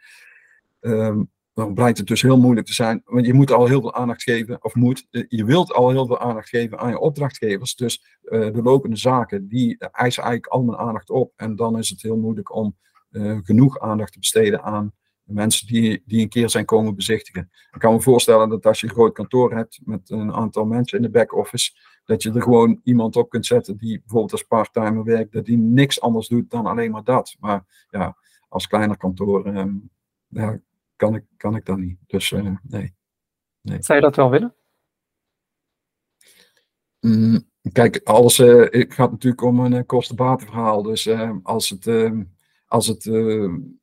[0.81, 1.31] Um,
[1.61, 3.03] dan blijkt het dus heel moeilijk te zijn.
[3.05, 6.07] Want je moet al heel veel aandacht geven, of moet, eh, je wilt al heel
[6.07, 7.75] veel aandacht geven aan je opdrachtgevers.
[7.75, 11.33] Dus uh, de lopende zaken, die eisen eigenlijk al mijn aandacht op.
[11.37, 12.77] En dan is het heel moeilijk om
[13.11, 14.93] uh, genoeg aandacht te besteden aan
[15.23, 17.51] mensen die, die een keer zijn komen bezichtigen.
[17.73, 20.97] Ik kan me voorstellen dat als je een groot kantoor hebt met een aantal mensen
[20.97, 21.73] in de back-office,
[22.05, 25.59] dat je er gewoon iemand op kunt zetten die bijvoorbeeld als parttimer werkt, dat die
[25.59, 27.37] niks anders doet dan alleen maar dat.
[27.41, 28.17] Maar ja,
[28.49, 29.65] als kleiner kantoor eh,
[30.29, 30.61] ja,
[31.01, 31.99] kan, ik, kan ik dat niet.
[32.07, 32.95] Dus uh, nee.
[33.61, 33.83] nee.
[33.83, 34.55] Zou je dat wel willen?
[37.01, 40.83] Mm, kijk, alles uh, het gaat natuurlijk om een kostenbatenverhaal.
[40.83, 41.09] Dus
[41.43, 42.13] als het,
[42.67, 43.05] als het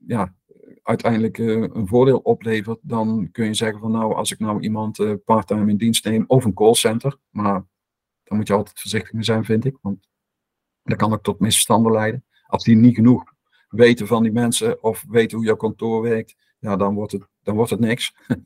[0.07, 0.35] ja,
[0.83, 5.69] uiteindelijk een voordeel oplevert, dan kun je zeggen van nou, als ik nou iemand parttime
[5.69, 7.65] in dienst neem of een callcenter, maar
[8.23, 10.07] dan moet je altijd voorzichtig mee zijn, vind ik, want
[10.83, 12.25] dat kan ook tot misverstanden leiden.
[12.45, 13.23] Als die niet genoeg
[13.69, 17.55] weten van die mensen of weten hoe jouw kantoor werkt, ja, dan wordt het, dan
[17.55, 18.13] wordt het niks.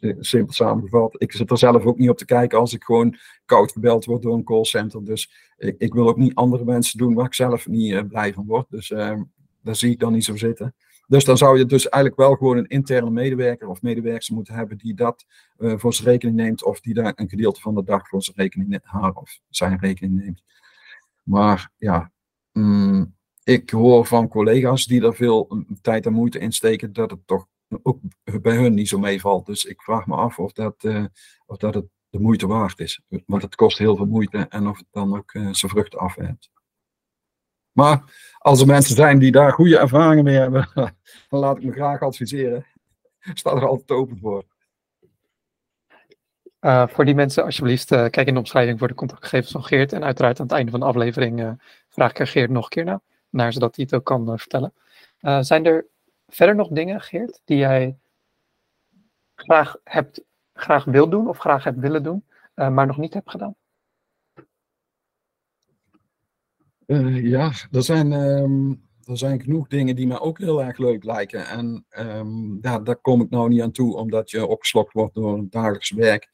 [0.00, 1.14] Eh, simpel samengevat.
[1.18, 4.22] Ik zit er zelf ook niet op te kijken als ik gewoon koud gebeld word
[4.22, 5.04] door een callcenter.
[5.04, 8.46] Dus ik, ik wil ook niet andere mensen doen waar ik zelf niet blij van
[8.46, 8.66] word.
[8.70, 8.88] Dus
[9.62, 10.74] daar zie ik dan niet zo zitten.
[11.10, 14.78] Dus dan zou je dus eigenlijk wel gewoon een interne medewerker of medewerker moeten hebben
[14.78, 15.26] die dat
[15.58, 18.36] uh, voor zijn rekening neemt of die daar een gedeelte van de dag voor zijn
[18.36, 20.42] rekening, haar of zijn rekening neemt.
[21.22, 22.12] Maar ja,
[22.52, 27.26] mm, ik hoor van collega's die er veel tijd en moeite in steken dat het
[27.26, 27.46] toch
[27.82, 27.98] ook
[28.42, 29.46] bij hun niet zo meevalt.
[29.46, 31.04] Dus ik vraag me af of dat, uh,
[31.46, 33.00] of dat het de moeite waard is.
[33.26, 36.50] Want het kost heel veel moeite en of het dan ook uh, zijn vruchten afwerpt.
[37.72, 38.02] Maar
[38.38, 40.68] als er mensen zijn die daar goede ervaringen mee hebben,
[41.28, 42.66] dan laat ik me graag adviseren.
[43.20, 44.44] Ik sta er altijd open voor.
[46.60, 49.92] Uh, voor die mensen, alsjeblieft, uh, kijk in de omschrijving voor de contactgegevens van Geert.
[49.92, 52.84] En uiteraard aan het einde van de aflevering vraag ik er Geert nog een keer
[52.84, 54.72] naar, naar zodat hij het ook kan vertellen.
[55.40, 55.86] zijn er
[56.28, 57.98] verder nog dingen, Geert, die jij
[59.34, 63.54] graag, hebt, graag wil doen of graag hebt willen doen, maar nog niet hebt gedaan?
[67.22, 71.46] Ja, er zijn, um, er zijn genoeg dingen die me ook heel erg leuk lijken.
[71.46, 75.38] En um, ja, daar kom ik nou niet aan toe, omdat je opgeslokt wordt door
[75.38, 76.28] het dagelijks werk.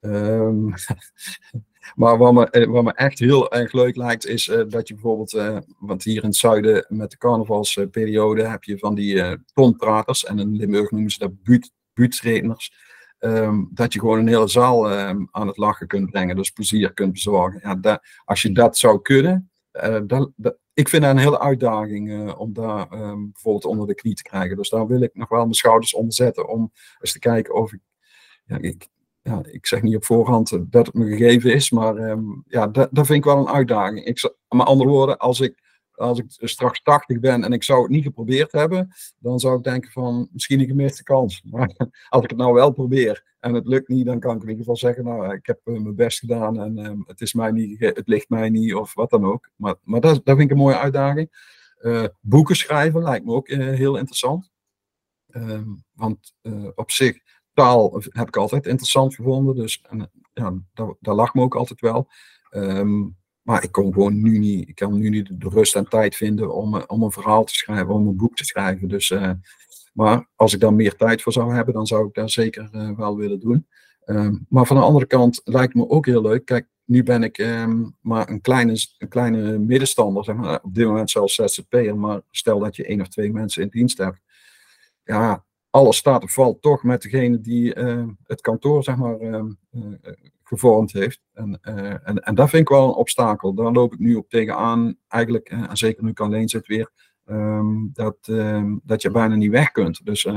[0.00, 0.74] Um,
[1.94, 4.94] maar wat me, eh, wat me echt heel erg leuk lijkt, is uh, dat je
[4.94, 10.24] bijvoorbeeld, uh, want hier in het zuiden met de carnavalsperiode heb je van die tonpraters,
[10.24, 12.92] en in Limburg noemen ze dat buurtredners.
[13.18, 16.92] Um, dat je gewoon een hele zaal um, aan het lachen kunt brengen, dus plezier
[16.92, 17.60] kunt bezorgen.
[17.62, 20.26] Ja, dat, als je dat zou kunnen, uh,
[20.74, 24.22] ik vind dat een hele uitdaging uh, om daar um, bijvoorbeeld onder de knie te
[24.22, 24.56] krijgen.
[24.56, 27.72] Dus daar wil ik nog wel mijn schouders onder zetten om eens te kijken of
[27.72, 27.80] ik,
[28.44, 28.88] ja, ik,
[29.24, 32.88] ja, ik zeg niet op voorhand dat het me gegeven is, maar um, ja, dat,
[32.92, 34.04] dat vind ik wel een uitdaging.
[34.04, 35.62] Ik, met andere woorden, als ik
[35.94, 39.64] als ik straks 80 ben en ik zou het niet geprobeerd hebben, dan zou ik
[39.64, 41.42] denken van misschien een gemiste kans.
[41.50, 41.74] Maar
[42.08, 44.58] als ik het nou wel probeer en het lukt niet, dan kan ik in ieder
[44.58, 47.80] geval zeggen, nou, ik heb uh, mijn best gedaan en uh, het, is mij niet,
[47.80, 49.50] het ligt mij niet of wat dan ook.
[49.56, 51.52] Maar, maar dat, dat vind ik een mooie uitdaging.
[52.20, 54.50] Boeken schrijven lijkt me ook heel interessant.
[55.26, 56.34] Ehm, want
[56.74, 57.18] op zich,
[57.54, 61.80] taal heb ik altijd interessant gevonden, dus en, ja, dat, dat lag me ook altijd
[61.80, 62.08] wel.
[62.50, 66.16] Um, maar ik kon gewoon nu niet, ik kan nu niet de rust en tijd
[66.16, 68.88] vinden om, om een verhaal te schrijven, om een boek te schrijven.
[68.88, 69.30] Dus, uh,
[69.92, 73.16] maar als ik daar meer tijd voor zou hebben, dan zou ik daar zeker wel
[73.16, 73.66] willen doen.
[74.06, 76.44] Um, maar van de andere kant lijkt me ook heel leuk.
[76.44, 80.86] Kijk, nu ben ik um, maar een kleine, een kleine middenstander, zeg maar, op dit
[80.86, 84.20] moment zelfs ZZP'er, maar stel dat je één of twee mensen in dienst hebt.
[85.04, 89.16] Ja, alles staat of valt toch met degene die uh, het kantoor, zeg maar,
[90.42, 91.20] gevormd heeft.
[91.32, 93.54] En, en, en dat vind ik wel een obstakel.
[93.54, 96.90] Daar loop ik nu op tegenaan, eigenlijk, en zeker nu kan alleen zit weer,
[97.26, 100.04] um, dat, um, dat je bijna niet weg kunt.
[100.04, 100.28] Dus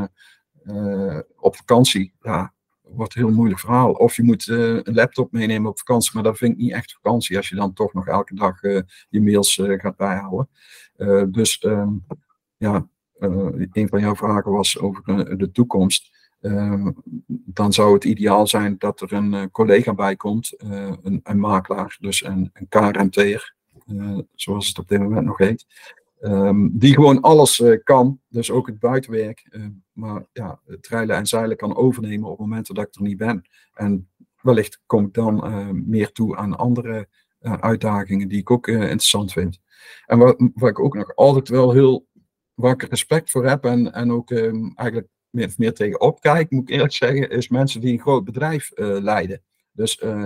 [1.35, 3.91] op vakantie, ja, wordt een heel moeilijk verhaal.
[3.91, 7.37] Of je moet een laptop meenemen op vakantie, maar dat vind ik niet echt vakantie
[7.37, 8.61] als je dan toch nog elke dag
[9.09, 10.49] je mails gaat bijhouden.
[11.31, 12.05] dus um,
[12.57, 12.87] ja,
[13.19, 16.15] een van jouw vragen was over de toekomst.
[16.41, 16.91] Ehm,
[17.27, 21.97] dan zou het ideaal zijn dat er een uh, collega bij komt, een, een, makelaar,
[21.99, 23.55] dus een, een KRMT'er,
[24.35, 25.65] zoals het op dit moment nog heet,
[26.21, 29.57] um, die gewoon alles kan, dus ook het buitenwerk,
[29.93, 33.47] maar ja, het rijlen en zeilen kan overnemen op momenten dat ik er niet ben.
[33.73, 34.09] En
[34.41, 35.43] wellicht kom ik dan
[35.85, 37.07] meer toe aan andere
[37.41, 39.59] uitdagingen die ik ook interessant vind.
[40.05, 42.07] En wat, waar ik ook nog altijd wel heel
[42.57, 46.69] waar ik respect voor heb en, en ook um, eigenlijk meer, meer tegen opkijk, moet
[46.69, 49.43] ik eerlijk zeggen, is mensen die een groot bedrijf uh, leiden.
[49.71, 50.25] Dus uh,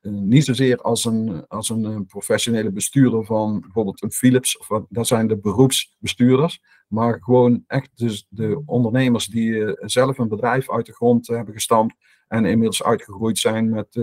[0.00, 5.26] niet zozeer als een, als een professionele bestuurder van bijvoorbeeld een Philips, of dat zijn
[5.26, 11.26] de beroepsbestuurders, maar gewoon echt dus de ondernemers die zelf een bedrijf uit de grond
[11.26, 11.94] hebben gestampt
[12.28, 14.00] en inmiddels uitgegroeid zijn met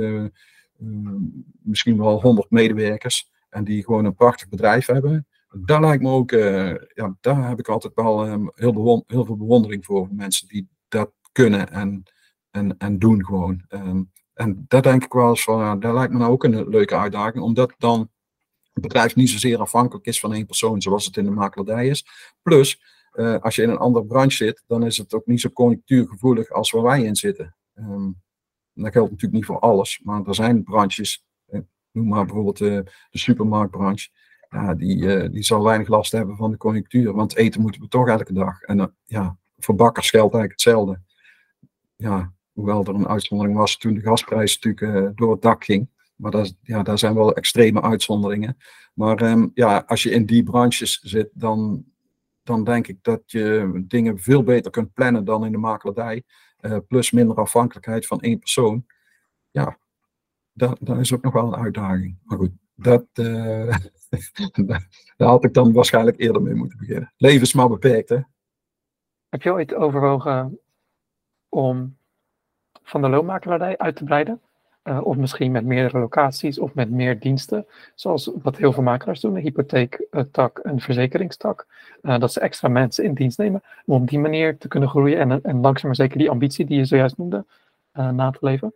[1.62, 6.32] misschien wel 100 medewerkers en die gewoon een prachtig bedrijf hebben daar lijkt me ook,
[6.32, 10.08] uh, ja, daar heb ik altijd wel um, heel, heel, veel bewondering voor.
[10.12, 12.04] Mensen die dat kunnen en,
[12.52, 13.66] en, en doen gewoon.
[13.70, 16.96] Um, en daar denk ik wel eens van, daar lijkt me nou ook een leuke
[16.96, 17.44] uitdaging.
[17.44, 18.10] Omdat dan
[18.74, 22.06] het bedrijf niet zozeer afhankelijk is van één persoon, zoals het in de makelaardij is.
[22.42, 22.82] Plus,
[23.14, 26.52] uh, als je in een andere branche zit, dan is het ook niet zo conjunctuurgevoelig
[26.52, 27.56] als waar wij in zitten.
[27.76, 28.22] Um,
[28.74, 31.26] dat geldt natuurlijk niet voor alles, maar er zijn branches,
[31.92, 34.10] noem maar bijvoorbeeld de supermarktbranche,
[34.50, 37.14] ja, die, uh, die zal weinig last hebben van de conjunctuur.
[37.14, 38.62] Want eten moeten we toch elke dag.
[38.62, 41.02] En uh, ja, voor bakkers geldt eigenlijk hetzelfde.
[41.96, 45.90] Ja, hoewel er een uitzondering was toen de gasprijs natuurlijk uh, door het dak ging.
[46.16, 48.58] Maar dat, ja, daar zijn wel extreme uitzonderingen.
[48.94, 51.86] Maar um, ja, als je in die branches zit, dan,
[52.44, 56.24] dan denk ik dat je dingen veel beter kunt plannen dan in de makelaardij.
[56.88, 58.86] plus minder afhankelijkheid van één persoon.
[59.52, 59.78] Ja,
[60.54, 62.18] dat, dat is ook nog wel een uitdaging.
[62.24, 63.78] Maar goed dat, uh,
[65.18, 67.14] daar had ik dan waarschijnlijk eerder mee moeten beginnen.
[67.18, 68.20] Leven is maar beperkt, hè?
[69.30, 70.60] Heb je ooit overwogen
[71.50, 71.98] om
[72.84, 74.42] van de loonmakelaardij uit te breiden?
[74.84, 77.66] Uh, of misschien met meerdere locaties of met meer diensten,
[77.96, 81.68] zoals wat heel veel makelaars doen, een hypotheektak, een verzekeringstak,
[82.02, 85.20] uh, dat ze extra mensen in dienst nemen om op die manier te kunnen groeien
[85.20, 87.46] en, en langzaam maar zeker die ambitie die je zojuist noemde
[87.94, 88.74] uh, na te leven?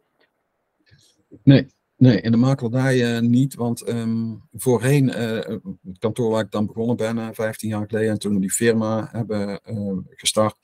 [1.43, 1.67] Nee,
[2.01, 6.65] Nee, in de makelaardij uh, niet, want um, voorheen, uh, het kantoor waar ik dan
[6.65, 9.59] begonnen ben, uh, 15 jaar geleden, en toen we die firma hebben
[10.09, 10.55] gestart,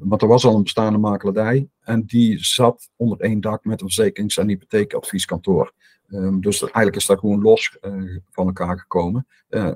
[0.00, 3.86] want er was al een bestaande makelaardij en die zat onder één dak met een
[3.86, 5.72] verzekerings- en hypotheekadvieskantoor.
[6.08, 7.78] Um, dus eigenlijk is dat gewoon los
[8.30, 9.26] van elkaar gekomen.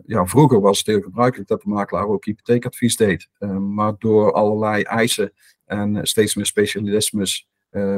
[0.07, 4.32] ja, vroeger was het heel gebruikelijk dat de makelaar ook hypotheekadvies deed, ehm, maar door
[4.32, 5.32] allerlei eisen
[5.64, 7.49] en steeds meer specialismes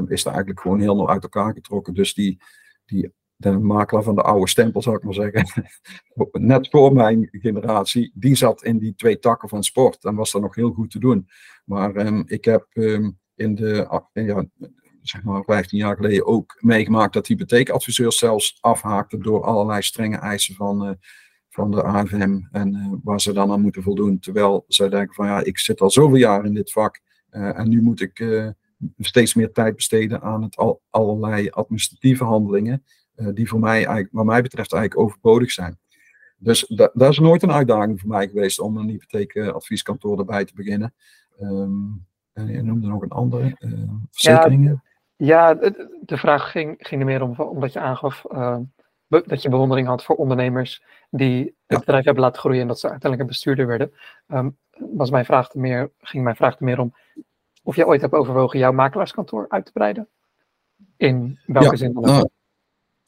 [0.07, 1.95] is dat eigenlijk gewoon helemaal uit elkaar getrokken.
[1.95, 2.39] Dus die
[2.85, 5.65] die, de makelaar van de oude stempel, zou ik maar zeggen,
[6.33, 10.43] net voor mijn generatie, die zat in die twee takken van sport en was dat
[10.43, 11.29] nog heel goed te doen.
[11.65, 14.45] Maar um, ik heb um, in de, ah, ja,
[15.03, 20.55] zeg maar 15 jaar geleden ook meegemaakt dat hypotheekadviseurs zelfs afhaakten door allerlei strenge eisen
[20.55, 20.93] van, uh,
[21.49, 24.19] van de AFM en uh, waar ze dan aan moeten voldoen.
[24.19, 27.69] Terwijl zij denken van ja, ik zit al zoveel jaar in dit vak uh, en
[27.69, 28.25] nu moet ik
[28.99, 32.85] steeds meer tijd besteden aan het al, allerlei administratieve handelingen,
[33.17, 35.79] uh, die voor mij, eigenlijk, wat mij betreft, eigenlijk overbodig zijn.
[36.37, 40.55] Dus da dat is nooit een uitdaging voor mij geweest om een hypotheekadvieskantoor erbij te
[40.55, 40.95] beginnen.
[41.41, 44.83] Um, en je noemde nog een andere, uh, verzekeringen.
[45.17, 45.55] Ja, ja
[46.01, 48.59] de, vraag ging, ging er meer om, omdat je aangaf uh,
[49.09, 51.79] dat je bewondering had voor ondernemers die het ja.
[51.79, 53.93] bedrijf hebben laten groeien en dat ze uiteindelijk een bestuurder werden.
[54.29, 54.57] Um,
[54.95, 56.95] was mijn vraag meer, ging mijn vraag er meer om,
[57.63, 60.09] of je ooit hebt overwogen jouw makelaarskantoor uit te breiden?
[60.97, 62.29] In welke ja, zin dan ook?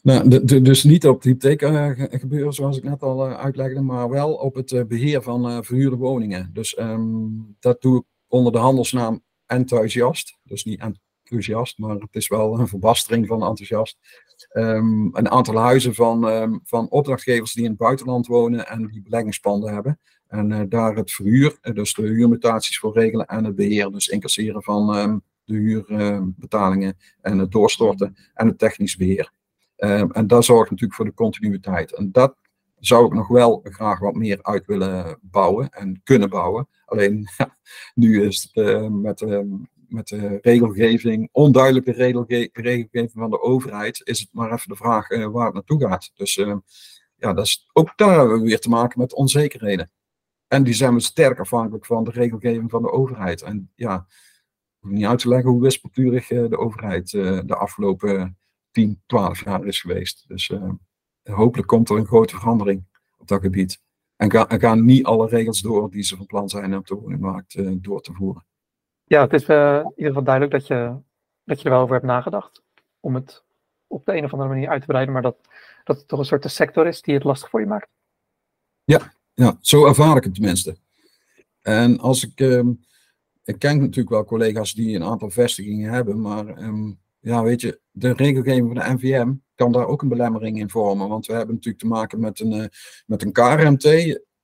[0.02, 3.80] Nou, nou, dus niet op het hypotheek uh, gebeuren, zoals ik net al uh, uitlegde,
[3.80, 6.50] maar wel op het uh, beheer van verhuurde woningen.
[6.52, 10.38] Dus um, dat doe ik onder de handelsnaam enthousiast.
[10.42, 13.98] Dus niet enthousiast, maar het is wel een verbastering van enthousiast.
[14.52, 19.02] Um, een aantal huizen van, um, van opdrachtgevers die in het buitenland wonen en die
[19.02, 19.98] beleggingspanden hebben.
[20.34, 24.08] En uh, daar het verhuur, uh, dus de huurmutaties voor regelen en het beheer, dus
[24.08, 29.32] incasseren van um, de huurbetalingen en het doorstorten en het technisch beheer.
[29.76, 31.94] Um, en dat zorgt natuurlijk voor de continuïteit.
[31.94, 32.36] En dat
[32.78, 36.68] zou ik nog wel graag wat meer uit willen bouwen en kunnen bouwen.
[36.84, 37.28] Alleen
[37.94, 39.40] nu is het uh, met, uh,
[39.88, 45.08] met de regelgeving, onduidelijke regelge regelgeving van de overheid, is het maar even de vraag
[45.08, 46.10] waar het naartoe gaat.
[46.14, 46.34] Dus
[47.16, 49.90] ja, dat is, ook daar hebben we weer te maken met onzekerheden.
[50.54, 53.42] En die zijn we sterk afhankelijk van de regelgeving van de overheid.
[53.42, 54.06] En ja,
[54.80, 58.38] ik niet uit te leggen hoe wispelturig uh, de overheid uh, de afgelopen
[58.70, 60.24] 10, 12 jaar is geweest.
[60.28, 60.70] Dus uh,
[61.22, 62.84] hopelijk komt er een grote verandering
[63.18, 63.82] op dat gebied.
[64.16, 66.94] En, ga, en gaan niet alle regels door die ze van plan zijn op de
[66.94, 68.46] woningmarkt door te voeren.
[69.04, 70.96] Ja, het is in ieder geval duidelijk dat je,
[71.44, 72.62] dat je er wel over hebt nagedacht.
[73.00, 73.44] Om het
[73.86, 75.12] op de een of andere manier uit te breiden.
[75.12, 75.36] Maar dat,
[75.84, 77.88] dat het toch een soort sector is die het lastig voor je maakt.
[78.84, 80.76] Ja, ja, zo ervaar ik het tenminste.
[81.60, 82.80] En als ik, um,
[83.44, 87.80] ik ken natuurlijk wel collega's die een aantal vestigingen hebben, maar um, ja, weet je,
[87.90, 91.08] de regelgeving van de NVM kan daar ook een belemmering in vormen.
[91.08, 92.64] Want we hebben natuurlijk te maken met een, uh,
[93.06, 93.84] met een KRMT,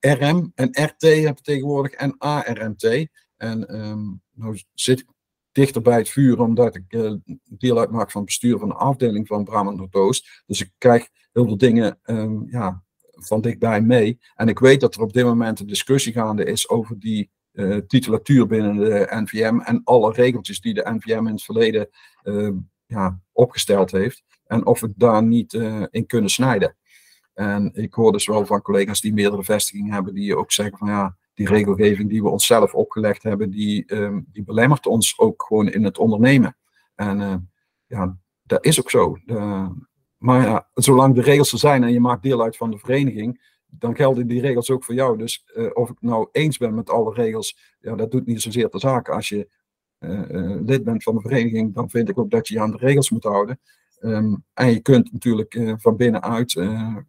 [0.01, 3.09] RM en RT hebben tegenwoordig en ARMT.
[3.36, 5.07] En um, nou zit ik
[5.53, 7.12] dichter bij het vuur, omdat ik uh,
[7.45, 10.43] deel uitmaak van het bestuur van de afdeling van Brabant Noordoost.
[10.47, 11.99] Dus ik krijg heel veel dingen
[12.51, 12.82] ja,
[13.27, 14.18] van dichtbij mee.
[14.35, 17.77] En ik weet dat er op dit moment een discussie gaande is over die uh,
[17.77, 21.89] titulatuur binnen de NVM en alle regeltjes die de NVM in het verleden
[22.23, 22.51] uh,
[22.87, 24.23] ja, opgesteld heeft.
[24.47, 26.77] En of we daar niet uh, in kunnen snijden.
[27.35, 30.89] En ik hoor dus wel van collega's die meerdere vestigingen hebben, die ook zeggen van
[30.89, 35.68] ja, die regelgeving die we onszelf opgelegd hebben, die, um, die belemmert ons ook gewoon
[35.68, 36.57] in het ondernemen.
[36.95, 37.51] En
[37.87, 39.18] ja, dat is ook zo.
[39.25, 39.68] De,
[40.21, 43.41] maar ja, zolang de regels er zijn en je maakt deel uit van de vereniging,
[43.66, 45.18] dan gelden die regels ook voor jou.
[45.18, 48.68] Dus uh, of ik nou eens ben met alle regels, ja, dat doet niet zozeer
[48.68, 49.09] de zaak.
[49.09, 49.49] Als je
[49.99, 52.71] uh, uh, lid bent van de vereniging, dan vind ik ook dat je je aan
[52.71, 53.61] de regels moet houden.
[54.01, 56.57] Um, en je kunt natuurlijk van binnenuit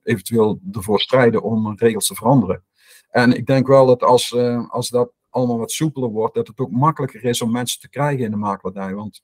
[0.04, 2.64] eventueel ervoor strijden om regels te veranderen.
[3.10, 4.36] En ik denk wel dat als,
[4.68, 8.26] als dat allemaal wat soepeler wordt, dat het ook makkelijker is om mensen te krijgen
[8.26, 8.96] in de makelaardij.
[8.96, 9.24] Want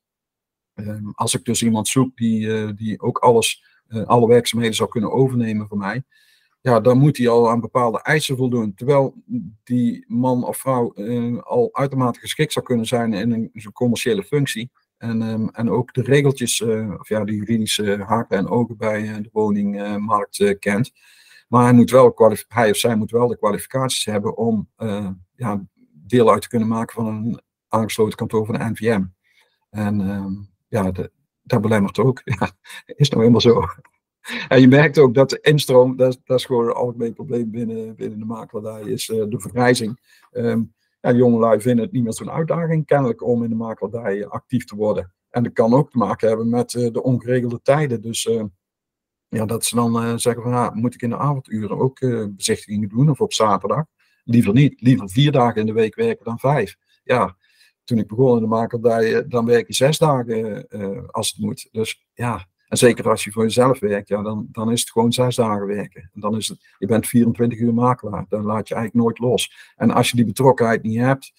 [0.76, 5.68] um, als ik dus iemand zoek die, die ook alles alle werkzaamheden zou kunnen overnemen
[5.68, 6.04] voor mij,
[6.62, 8.74] ja, dan moet hij al aan bepaalde eisen voldoen.
[8.74, 9.16] Terwijl
[9.64, 14.72] die man of vrouw uh, al uitermate geschikt zou kunnen zijn in een, commerciële functie,
[14.98, 16.62] En, ehm, en ook de regeltjes,
[17.00, 20.92] of ja, de juridische haken en ogen bij de woningmarkt kent.
[21.48, 22.14] Maar hij, moet wel
[22.48, 24.70] hij of zij moet wel de kwalificaties hebben om
[25.36, 29.04] ja, deel uit te kunnen maken van een aangesloten kantoor van de NVM.
[29.70, 30.34] En ehm,
[30.68, 31.12] ja, de,
[31.48, 32.22] dat belemmert ook.
[32.40, 32.52] Ja,
[32.86, 33.64] is nou helemaal zo.
[34.48, 37.96] En je merkt ook dat de instroom, dat, dat is gewoon een algemeen probleem binnen,
[37.96, 40.00] binnen de makelaardij, is uh, de vergrijzing.
[40.32, 44.76] Um, jongelui vinden het niet meer zo'n uitdaging kennelijk om in de makelaardij actief te
[44.76, 45.14] worden.
[45.30, 48.02] En dat kan ook te maken hebben met uh, de ongeregelde tijden.
[48.02, 48.44] Dus uh,
[49.28, 52.00] ja, dat ze dan zeggen van, ja, moet ik in de avonduren ook
[52.36, 53.86] bezichtigingen doen of op zaterdag?
[54.24, 54.82] Liever niet.
[54.82, 56.76] Liever vier dagen in de week werken dan vijf.
[57.04, 57.36] Ja,
[57.88, 60.68] toen ik begon in de makelaardij, dan werk je zes dagen
[61.12, 61.68] als het moet.
[61.72, 65.14] Dus ja, en zeker als je voor jezelf werkt, ja, dan, dan is het gewoon
[65.14, 66.10] zes dagen werken.
[66.14, 68.26] En dan is het, je bent 24 uur makelaar.
[68.30, 69.72] Dan laat je eigenlijk nooit los.
[69.76, 71.34] En als je die betrokkenheid niet hebt,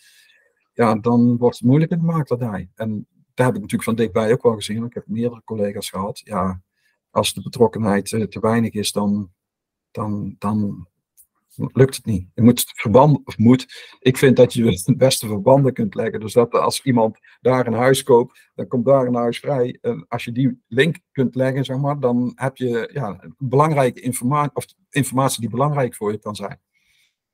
[0.72, 2.70] ja, dan wordt het moeilijk in de makelaardij.
[2.74, 4.84] En daar heb ik natuurlijk van dichtbij ook wel gezien.
[4.84, 6.20] Ik heb meerdere collega's gehad.
[6.24, 6.62] Ja,
[7.11, 9.30] als de betrokkenheid eh, te weinig is, dan,
[9.90, 10.88] dan, dan
[11.72, 12.28] lukt het niet.
[12.34, 13.66] Je moet verbanden, of moet,
[14.00, 16.20] ik vind dat je het beste verbanden kunt leggen.
[16.20, 19.78] Dus dat als iemand daar een huis koopt, dan komt daar een huis vrij.
[19.80, 24.54] En als je die link kunt leggen, zeg maar, dan heb je ja, belangrijke informatie,
[24.54, 26.61] of informatie die belangrijk voor je kan zijn.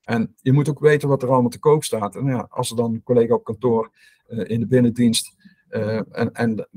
[0.05, 2.17] En je moet ook weten wat er allemaal te koop staat.
[2.17, 3.91] En ja, als er dan een collega op kantoor
[4.29, 5.35] uh, in de binnendienst
[5.71, 6.69] uh, en, en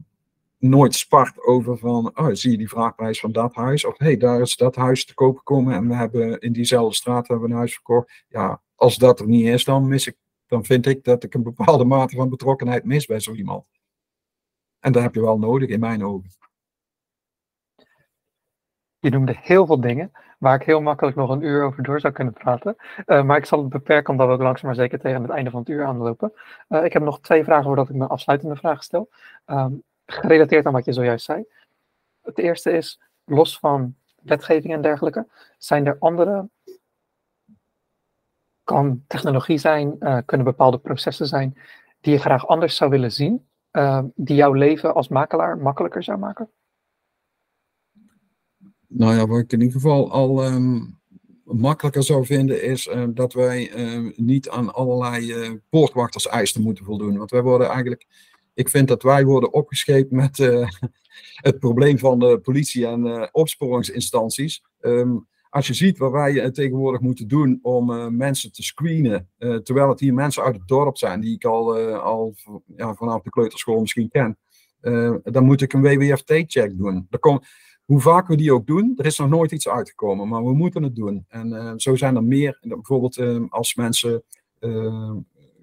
[0.57, 3.85] nooit spart over van, oh, zie je die vraagprijs van dat huis?
[3.85, 7.27] Of hey, daar is dat huis te koop gekomen en we hebben in diezelfde straat
[7.27, 8.25] hebben we een huis verkocht.
[8.27, 11.43] Ja, als dat er niet is, dan mis ik, dan vind ik dat ik een
[11.43, 13.65] bepaalde mate van betrokkenheid mis bij zo iemand.
[14.79, 16.29] En dat heb je wel nodig in mijn ogen.
[18.99, 22.13] Je noemde heel veel dingen waar ik heel makkelijk nog een uur over door zou
[22.13, 22.75] kunnen praten.
[23.05, 25.49] Uh, maar ik zal het beperken omdat we ook langzaam maar zeker tegen het einde
[25.49, 26.33] van het uur aanlopen.
[26.69, 29.09] Uh, ik heb nog twee vragen voordat ik mijn afsluitende vraag stel.
[29.45, 31.45] Um, gerelateerd aan wat je zojuist zei.
[32.21, 35.27] Het eerste is, los van wetgeving en dergelijke,
[35.57, 36.49] zijn er andere,
[38.63, 41.57] kan technologie zijn, uh, kunnen bepaalde processen zijn,
[42.01, 46.17] die je graag anders zou willen zien, uh, die jouw leven als makelaar makkelijker zou
[46.17, 46.49] maken?
[48.87, 50.99] Nou ja, wat ik in ieder geval al um,
[51.43, 53.71] makkelijker zou vinden, is uh, dat wij
[54.15, 57.17] niet aan allerlei poortwachterseisen moeten voldoen.
[57.17, 58.05] Want wij worden eigenlijk
[58.57, 60.67] ik vind dat wij worden opgescheept met uh,
[61.47, 64.63] het probleem van de politie en uh, opsporingsinstanties.
[64.81, 69.99] Um, als je ziet wat wij tegenwoordig moeten doen om mensen te screenen, terwijl het
[69.99, 72.35] hier mensen uit het dorp zijn, die ik al, al
[72.75, 74.37] ja, vanaf de kleuterschool misschien ken,
[75.23, 77.07] dan moet ik een WWFT-check doen.
[77.85, 80.83] Hoe vaak we die ook doen, er is nog nooit iets uitgekomen, maar we moeten
[80.83, 81.25] het doen.
[81.27, 84.23] En zo zijn er meer, bijvoorbeeld als mensen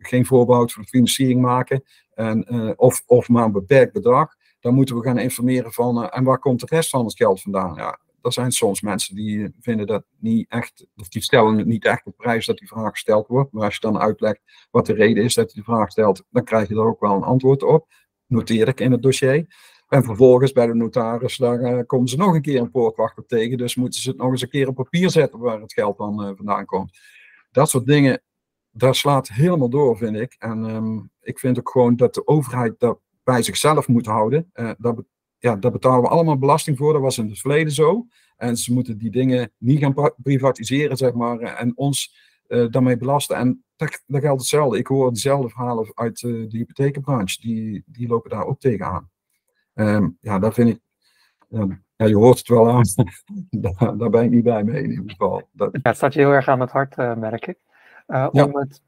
[0.07, 1.83] geen voorbehoud voor de financiering maken,
[2.15, 6.07] en, uh, of, of maar een beperkt bedrag, dan moeten we gaan informeren van uh,
[6.11, 7.75] en waar komt de rest van het geld vandaan?
[7.75, 12.07] Ja, er zijn soms mensen die vinden dat niet echt, of die stellen niet echt
[12.07, 13.53] op prijs dat die vraag gesteld wordt.
[13.53, 14.41] Maar als je dan uitlegt
[14.71, 17.15] wat de reden is dat je de vraag stelt, dan krijg je er ook wel
[17.15, 17.87] een antwoord op.
[18.27, 19.47] Noteer ik in het dossier.
[19.89, 23.59] En vervolgens bij de notaris, daar komen ze nog een keer een poortwachter tegen.
[23.59, 26.37] Dus moeten ze het nog eens een keer op papier zetten waar het geld dan
[26.37, 26.99] vandaan komt.
[27.51, 28.23] Dat soort dingen,
[28.77, 30.37] daar slaat helemaal door, vind ik.
[30.39, 34.51] En um, ik vind ook gewoon dat de overheid dat bij zichzelf moet houden.
[34.55, 35.05] Uh, dat,
[35.39, 36.93] ja, daar betalen we allemaal belasting voor.
[36.93, 38.07] Dat was in het verleden zo.
[38.37, 42.17] En ze moeten die dingen niet gaan privatiseren, zeg maar, en ons
[42.49, 43.37] uh, daarmee belasten.
[43.37, 44.79] En dat, dat, geldt hetzelfde.
[44.79, 47.41] Ik hoor dezelfde verhalen uit de hypothekenbranche.
[47.41, 49.11] Die, die lopen daar ook tegenaan.
[49.75, 50.81] Um, ja, daar vind ik.
[51.97, 52.85] ja, je hoort het wel aan.
[53.51, 55.49] daar, daar, ben ik niet bij mee in ieder geval.
[55.53, 55.69] Dat...
[55.73, 57.59] Ja, het staat je heel erg aan het hart, merk ik.
[58.07, 58.45] Uh, ja.
[58.45, 58.83] Om het,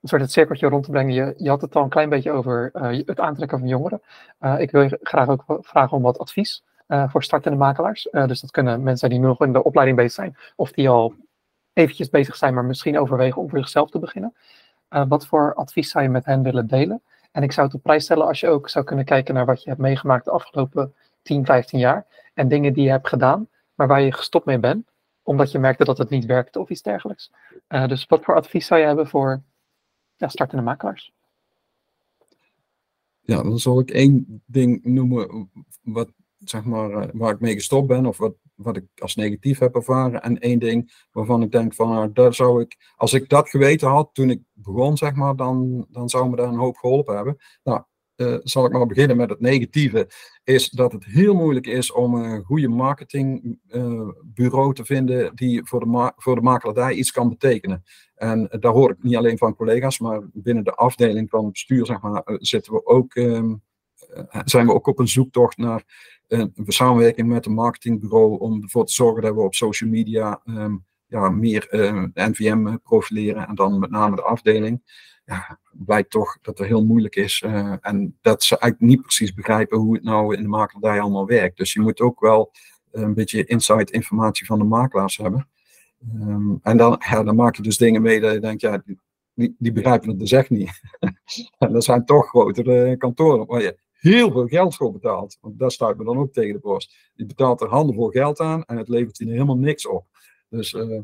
[0.00, 1.14] een soort het cirkeltje rond te brengen.
[1.14, 4.02] Je, je had het al een klein beetje over uh, het aantrekken van jongeren.
[4.40, 6.64] Uh, ik wil je graag ook vragen om wat advies
[7.06, 8.08] voor startende makelaars.
[8.10, 10.36] dus dat kunnen mensen die nog in de opleiding bezig zijn.
[10.56, 11.14] Of die al
[11.72, 14.34] eventjes bezig zijn, maar misschien overwegen om voor zichzelf te beginnen.
[14.88, 17.02] wat voor advies zou je met hen willen delen?
[17.32, 19.62] En ik zou het op prijs stellen als je ook zou kunnen kijken naar wat
[19.62, 22.06] je hebt meegemaakt de afgelopen 10, 15 jaar.
[22.34, 24.89] En dingen die je hebt gedaan, maar waar je gestopt mee bent
[25.22, 27.32] omdat je merkte dat het niet werkte of iets dergelijks.
[27.68, 29.42] Uh, dus wat voor advies zou je hebben voor
[30.16, 31.12] startende makelaars?
[33.20, 35.50] Ja, dan zal ik één ding noemen
[35.82, 39.58] wat, zeg maar, eh, waar ik mee gestopt ben of wat, wat ik als negatief
[39.58, 40.22] heb ervaren.
[40.22, 43.88] En één ding waarvan ik denk van, nou, daar zou ik, als ik dat geweten
[43.88, 47.36] had toen ik begon, zeg maar, dan, dan zou me daar een hoop geholpen hebben.
[47.62, 47.82] Nou,
[48.20, 50.10] uh, zal ik maar beginnen met het negatieve,
[50.44, 55.80] is dat het heel moeilijk is om een goede marketingbureau uh, te vinden die voor
[55.80, 57.82] de, voor de makelaardij iets kan betekenen.
[58.14, 61.86] En daar hoor ik niet alleen van collega's, maar binnen de afdeling van het bestuur
[61.86, 63.62] zeg maar, uh, zitten we ook um,
[64.44, 65.84] zijn we ook op een zoektocht naar
[66.28, 70.76] een samenwerking met een marketingbureau om ervoor te zorgen dat we op social media ehm,
[71.10, 71.66] ja, meer
[72.14, 74.82] NVM profileren en dan met name de afdeling
[75.24, 77.42] ja, blijkt toch dat het heel moeilijk is.
[77.46, 81.26] Uh, en dat ze eigenlijk niet precies begrijpen hoe het nou in de makelaardij allemaal
[81.26, 81.56] werkt.
[81.56, 82.52] Dus je moet ook wel
[82.90, 85.48] een beetje inside informatie van de makelaars hebben.
[86.14, 88.82] Um, en dan, ja, dan maak je dus dingen mee dat je denkt, ja,
[89.34, 90.80] die, die begrijpen het dus echt niet.
[91.58, 95.38] en dat zijn toch grotere kantoren waar je heel veel geld voor betaalt.
[95.40, 97.10] Want dat staat me dan ook tegen de borst.
[97.14, 100.06] Je betaalt er handenvol geld aan en het levert je helemaal niks op.
[100.50, 101.00] Dus uh,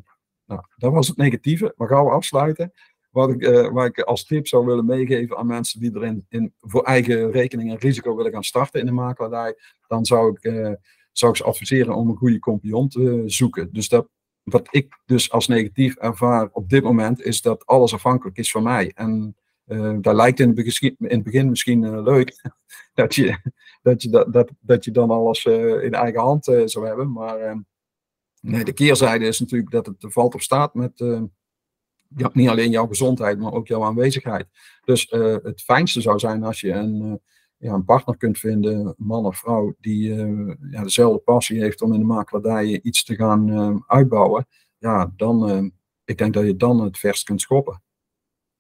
[0.47, 1.75] nou, dat was het negatieve.
[1.77, 2.73] Maar gaan we afsluiten.
[3.11, 6.55] Wat ik, uh, wat ik als tip zou willen meegeven aan mensen die erin in,
[6.61, 9.55] voor eigen rekening en risico willen gaan starten in de makelaardij,
[9.87, 10.73] dan zou ik, uh,
[11.13, 13.73] zou ik ze adviseren om een goede compagnon te zoeken.
[13.73, 14.09] Dus dat,
[14.43, 18.63] wat ik dus als negatief ervaar op dit moment, is dat alles afhankelijk is van
[18.63, 18.93] mij.
[18.95, 19.37] En
[20.01, 22.43] dat lijkt in het in het begin misschien leuk,
[22.95, 23.39] dat je,
[23.83, 27.13] dat, je, dat, dat, dat je dan alles in eigen hand zou hebben.
[27.13, 27.59] Maar ehm,
[28.51, 31.03] nee, de keerzijde is natuurlijk dat het valt of staat met
[32.17, 34.47] ja, niet alleen jouw gezondheid, maar ook jouw aanwezigheid.
[34.85, 37.15] Dus uh, het fijnste zou zijn als je een, uh,
[37.57, 41.93] ja, een partner kunt vinden, man of vrouw, die uh, ja, dezelfde passie heeft om
[41.93, 44.47] in de makelaardij iets te gaan uitbouwen.
[44.79, 45.73] Ja, dan,
[46.05, 47.83] ik denk dat je dan het verst kunt schoppen.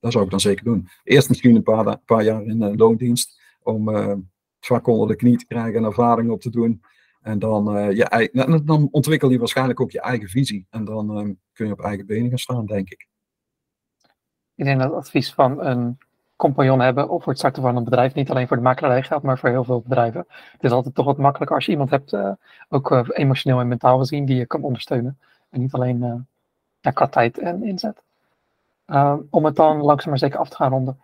[0.00, 0.88] Dat zou ik dan zeker doen.
[1.04, 4.18] Eerst misschien een paar, paar jaar in loondienst, om het
[4.60, 6.82] vak onder de knie te krijgen en ervaring op te doen.
[7.26, 10.66] En dan, je, dan ontwikkel je waarschijnlijk ook je eigen visie.
[10.70, 13.08] En dan kun je op eigen benen gaan staan, denk ik
[14.56, 15.98] ik denk dat het advies van een
[16.36, 19.24] compagnon hebben of voor het starten van een bedrijf niet alleen voor de makelaarij geldt,
[19.24, 20.26] maar voor heel veel bedrijven.
[20.28, 22.30] Het is altijd toch wat makkelijker als je iemand hebt, uh,
[22.68, 25.18] ook uh, emotioneel en mentaal gezien, die je kan ondersteunen.
[25.50, 26.26] En niet alleen
[26.80, 28.02] ja, qua tijd en inzet.
[29.30, 31.00] om het dan langzaam maar zeker af te gaan ronden.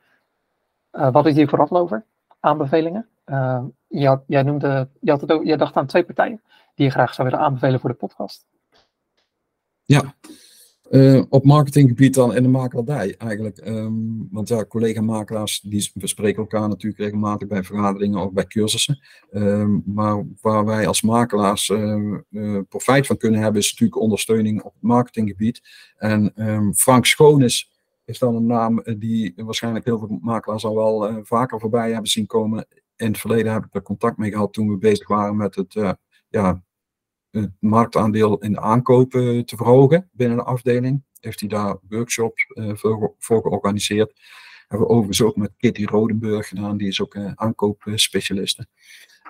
[0.90, 2.04] wat is hier vooral over?
[2.40, 3.08] Aanbevelingen.
[4.26, 6.43] Jij, noemde, dacht aan twee partijen
[6.74, 8.47] die je graag zou willen aanbevelen voor de podcast.
[9.84, 10.14] Ja,
[10.90, 13.66] uh, op marketinggebied dan in de makelaardij eigenlijk.
[13.66, 18.99] Um, want ja, collega-makelaars die bespreken elkaar natuurlijk regelmatig bij vergaderingen of bij cursussen.
[19.30, 24.62] Um, maar waar wij als makelaars uh, uh, profijt van kunnen hebben is natuurlijk ondersteuning
[24.62, 25.61] op het marketinggebied.
[25.97, 27.70] En um, Frank Schoonis
[28.05, 32.26] is dan een naam die waarschijnlijk heel veel makelaars al wel vaker voorbij hebben zien
[32.26, 32.66] komen.
[33.03, 35.96] In het verleden heb ik er contact mee gehad toen we bezig waren met het
[36.28, 36.62] ja,
[37.30, 41.05] het marktaandeel in de aankopen te verhogen binnen de afdeling.
[41.20, 44.20] Heeft hij daar workshops uh, voor, georganiseerd.
[44.68, 48.66] Hebben we overigens ook met Kitty Rodenburg gedaan, die is ook uh, aankoopspecialiste.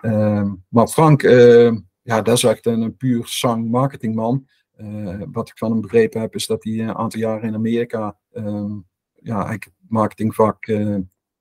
[0.02, 4.48] Uh, maar Frank, ehm, ja, dat is echt een, een puur sang marketingman.
[4.72, 8.18] Eh, wat ik van hem begrepen heb, is dat hij een aantal jaren in Amerika
[8.32, 8.78] ehm,
[9.12, 10.66] ja, het marketingvak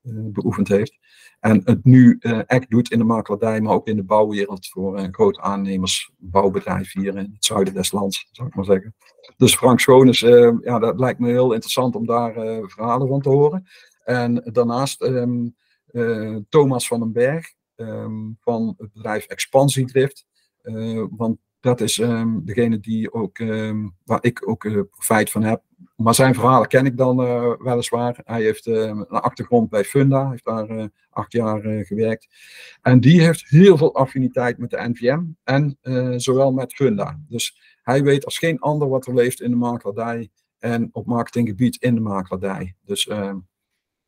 [0.03, 0.99] beoefend heeft.
[1.41, 4.97] En het nu uh, echt doet in de makelaardij, maar ook in de bouwwereld voor
[4.97, 8.95] een groot aannemersbouwbedrijf hier in het zuiden des lands, zou ik maar zeggen.
[9.37, 13.21] Dus Frank Schoones, uh, ja, dat lijkt me heel interessant om daar uh, verhalen van
[13.21, 13.67] te horen.
[14.03, 15.55] En daarnaast um,
[16.49, 20.25] Thomas van den Berg um, van het bedrijf Expansiedrift.
[21.09, 23.37] want dat is um, degene die ook,
[24.03, 25.63] waar ik ook profijt van heb
[25.95, 28.19] maar zijn verhalen ken ik dan uh, weliswaar.
[28.23, 32.27] Hij heeft uh, een achtergrond bij Funda, heeft daar uh, acht jaar gewerkt.
[32.81, 35.77] En die heeft heel veel affiniteit met de NVM en
[36.21, 37.19] zowel met Funda.
[37.27, 40.29] Dus hij weet als geen ander wat er leeft in de makelaardij
[40.59, 42.75] en op marketinggebied in de makelaardij.
[42.85, 43.37] Dus ehm,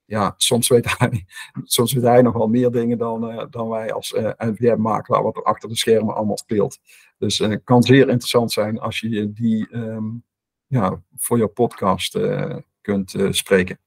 [0.05, 1.26] ja, soms weet hij,
[1.63, 5.69] soms weet hij nog wel meer dingen dan, dan wij als NVM-makelaar, wat er achter
[5.69, 6.80] de schermen allemaal speelt.
[7.17, 10.24] Dus het kan zeer interessant zijn als je die um,
[10.68, 13.78] ja, voor jouw podcast uh, kunt uh, spreken.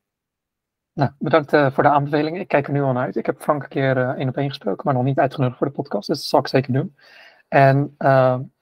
[0.92, 2.38] Nou, bedankt uh, voor de aanbeveling.
[2.38, 3.16] Ik kijk er nu al naar uit.
[3.16, 5.72] Ik heb Frank een keer één op één gesproken, maar nog niet uitgenodigd voor de
[5.72, 6.06] podcast.
[6.08, 6.96] Dus dat zal ik zeker doen.
[7.48, 7.96] En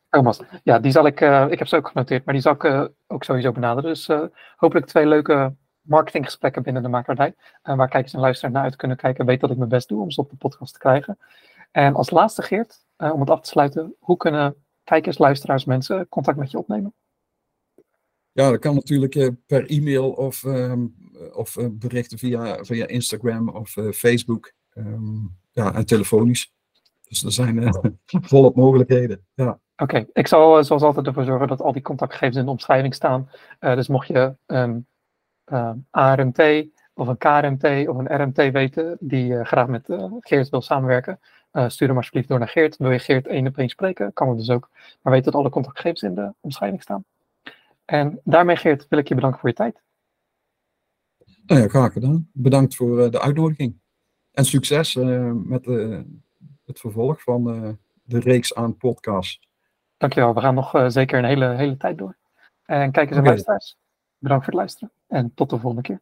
[0.09, 3.25] Thomas, ja, die zal ik, ik heb ze ook genoteerd, maar die zal ik ook
[3.25, 3.91] sowieso benaderen.
[3.91, 4.09] Dus
[4.57, 7.35] hopelijk twee leuke marketinggesprekken binnen de makelaardij.
[7.63, 9.27] waar kijkers en luisteraars naar uit kunnen kijken.
[9.27, 11.19] Weet dat ik mijn best doe om ze op de podcast te krijgen.
[11.71, 13.95] En als laatste, Geert, om het af te sluiten.
[13.99, 16.95] Hoe kunnen kijkers, luisteraars, mensen contact met je opnemen?
[18.35, 20.95] Ja, dat kan natuurlijk uh, per e-mail of, um,
[21.33, 24.53] of uh, berichten via, via Instagram of uh, Facebook.
[24.75, 26.53] Um, ja, en telefonisch.
[27.09, 27.75] Dus er zijn
[28.31, 29.27] volop mogelijkheden.
[29.35, 29.59] Ja.
[29.77, 33.31] Oké, ik zal zoals altijd ervoor zorgen dat al die contactgegevens in de omschrijving staan.
[33.59, 34.87] dus mocht je een
[35.91, 36.43] ARMT
[36.95, 39.87] of een KRMT of een RMT weten die graag met
[40.21, 41.21] Geert wil samenwerken,
[41.67, 42.77] stuur hem alsjeblieft door naar Geert.
[42.77, 44.71] Wil je Geert één op spreken, kan het dus ook.
[45.03, 47.05] Maar weet dat alle contactgegevens in de omschrijving staan.
[47.85, 49.83] En daarmee, Geert, wil ik je bedanken voor je tijd.
[51.47, 52.31] Nou ja, graag gedaan.
[52.33, 53.81] Bedankt voor eh, de uitnodiging.
[54.31, 54.95] En succes
[55.45, 55.65] met
[56.65, 57.45] het vervolg van
[58.03, 59.49] de reeks aan podcasts.
[59.97, 60.35] Dankjewel.
[60.35, 62.17] We gaan nog zeker een hele, hele tijd door.
[62.65, 63.31] En kijk eens okay.
[63.31, 63.77] luisteraars.
[64.19, 64.93] Bedankt voor het luisteren.
[65.07, 66.01] En tot de volgende keer.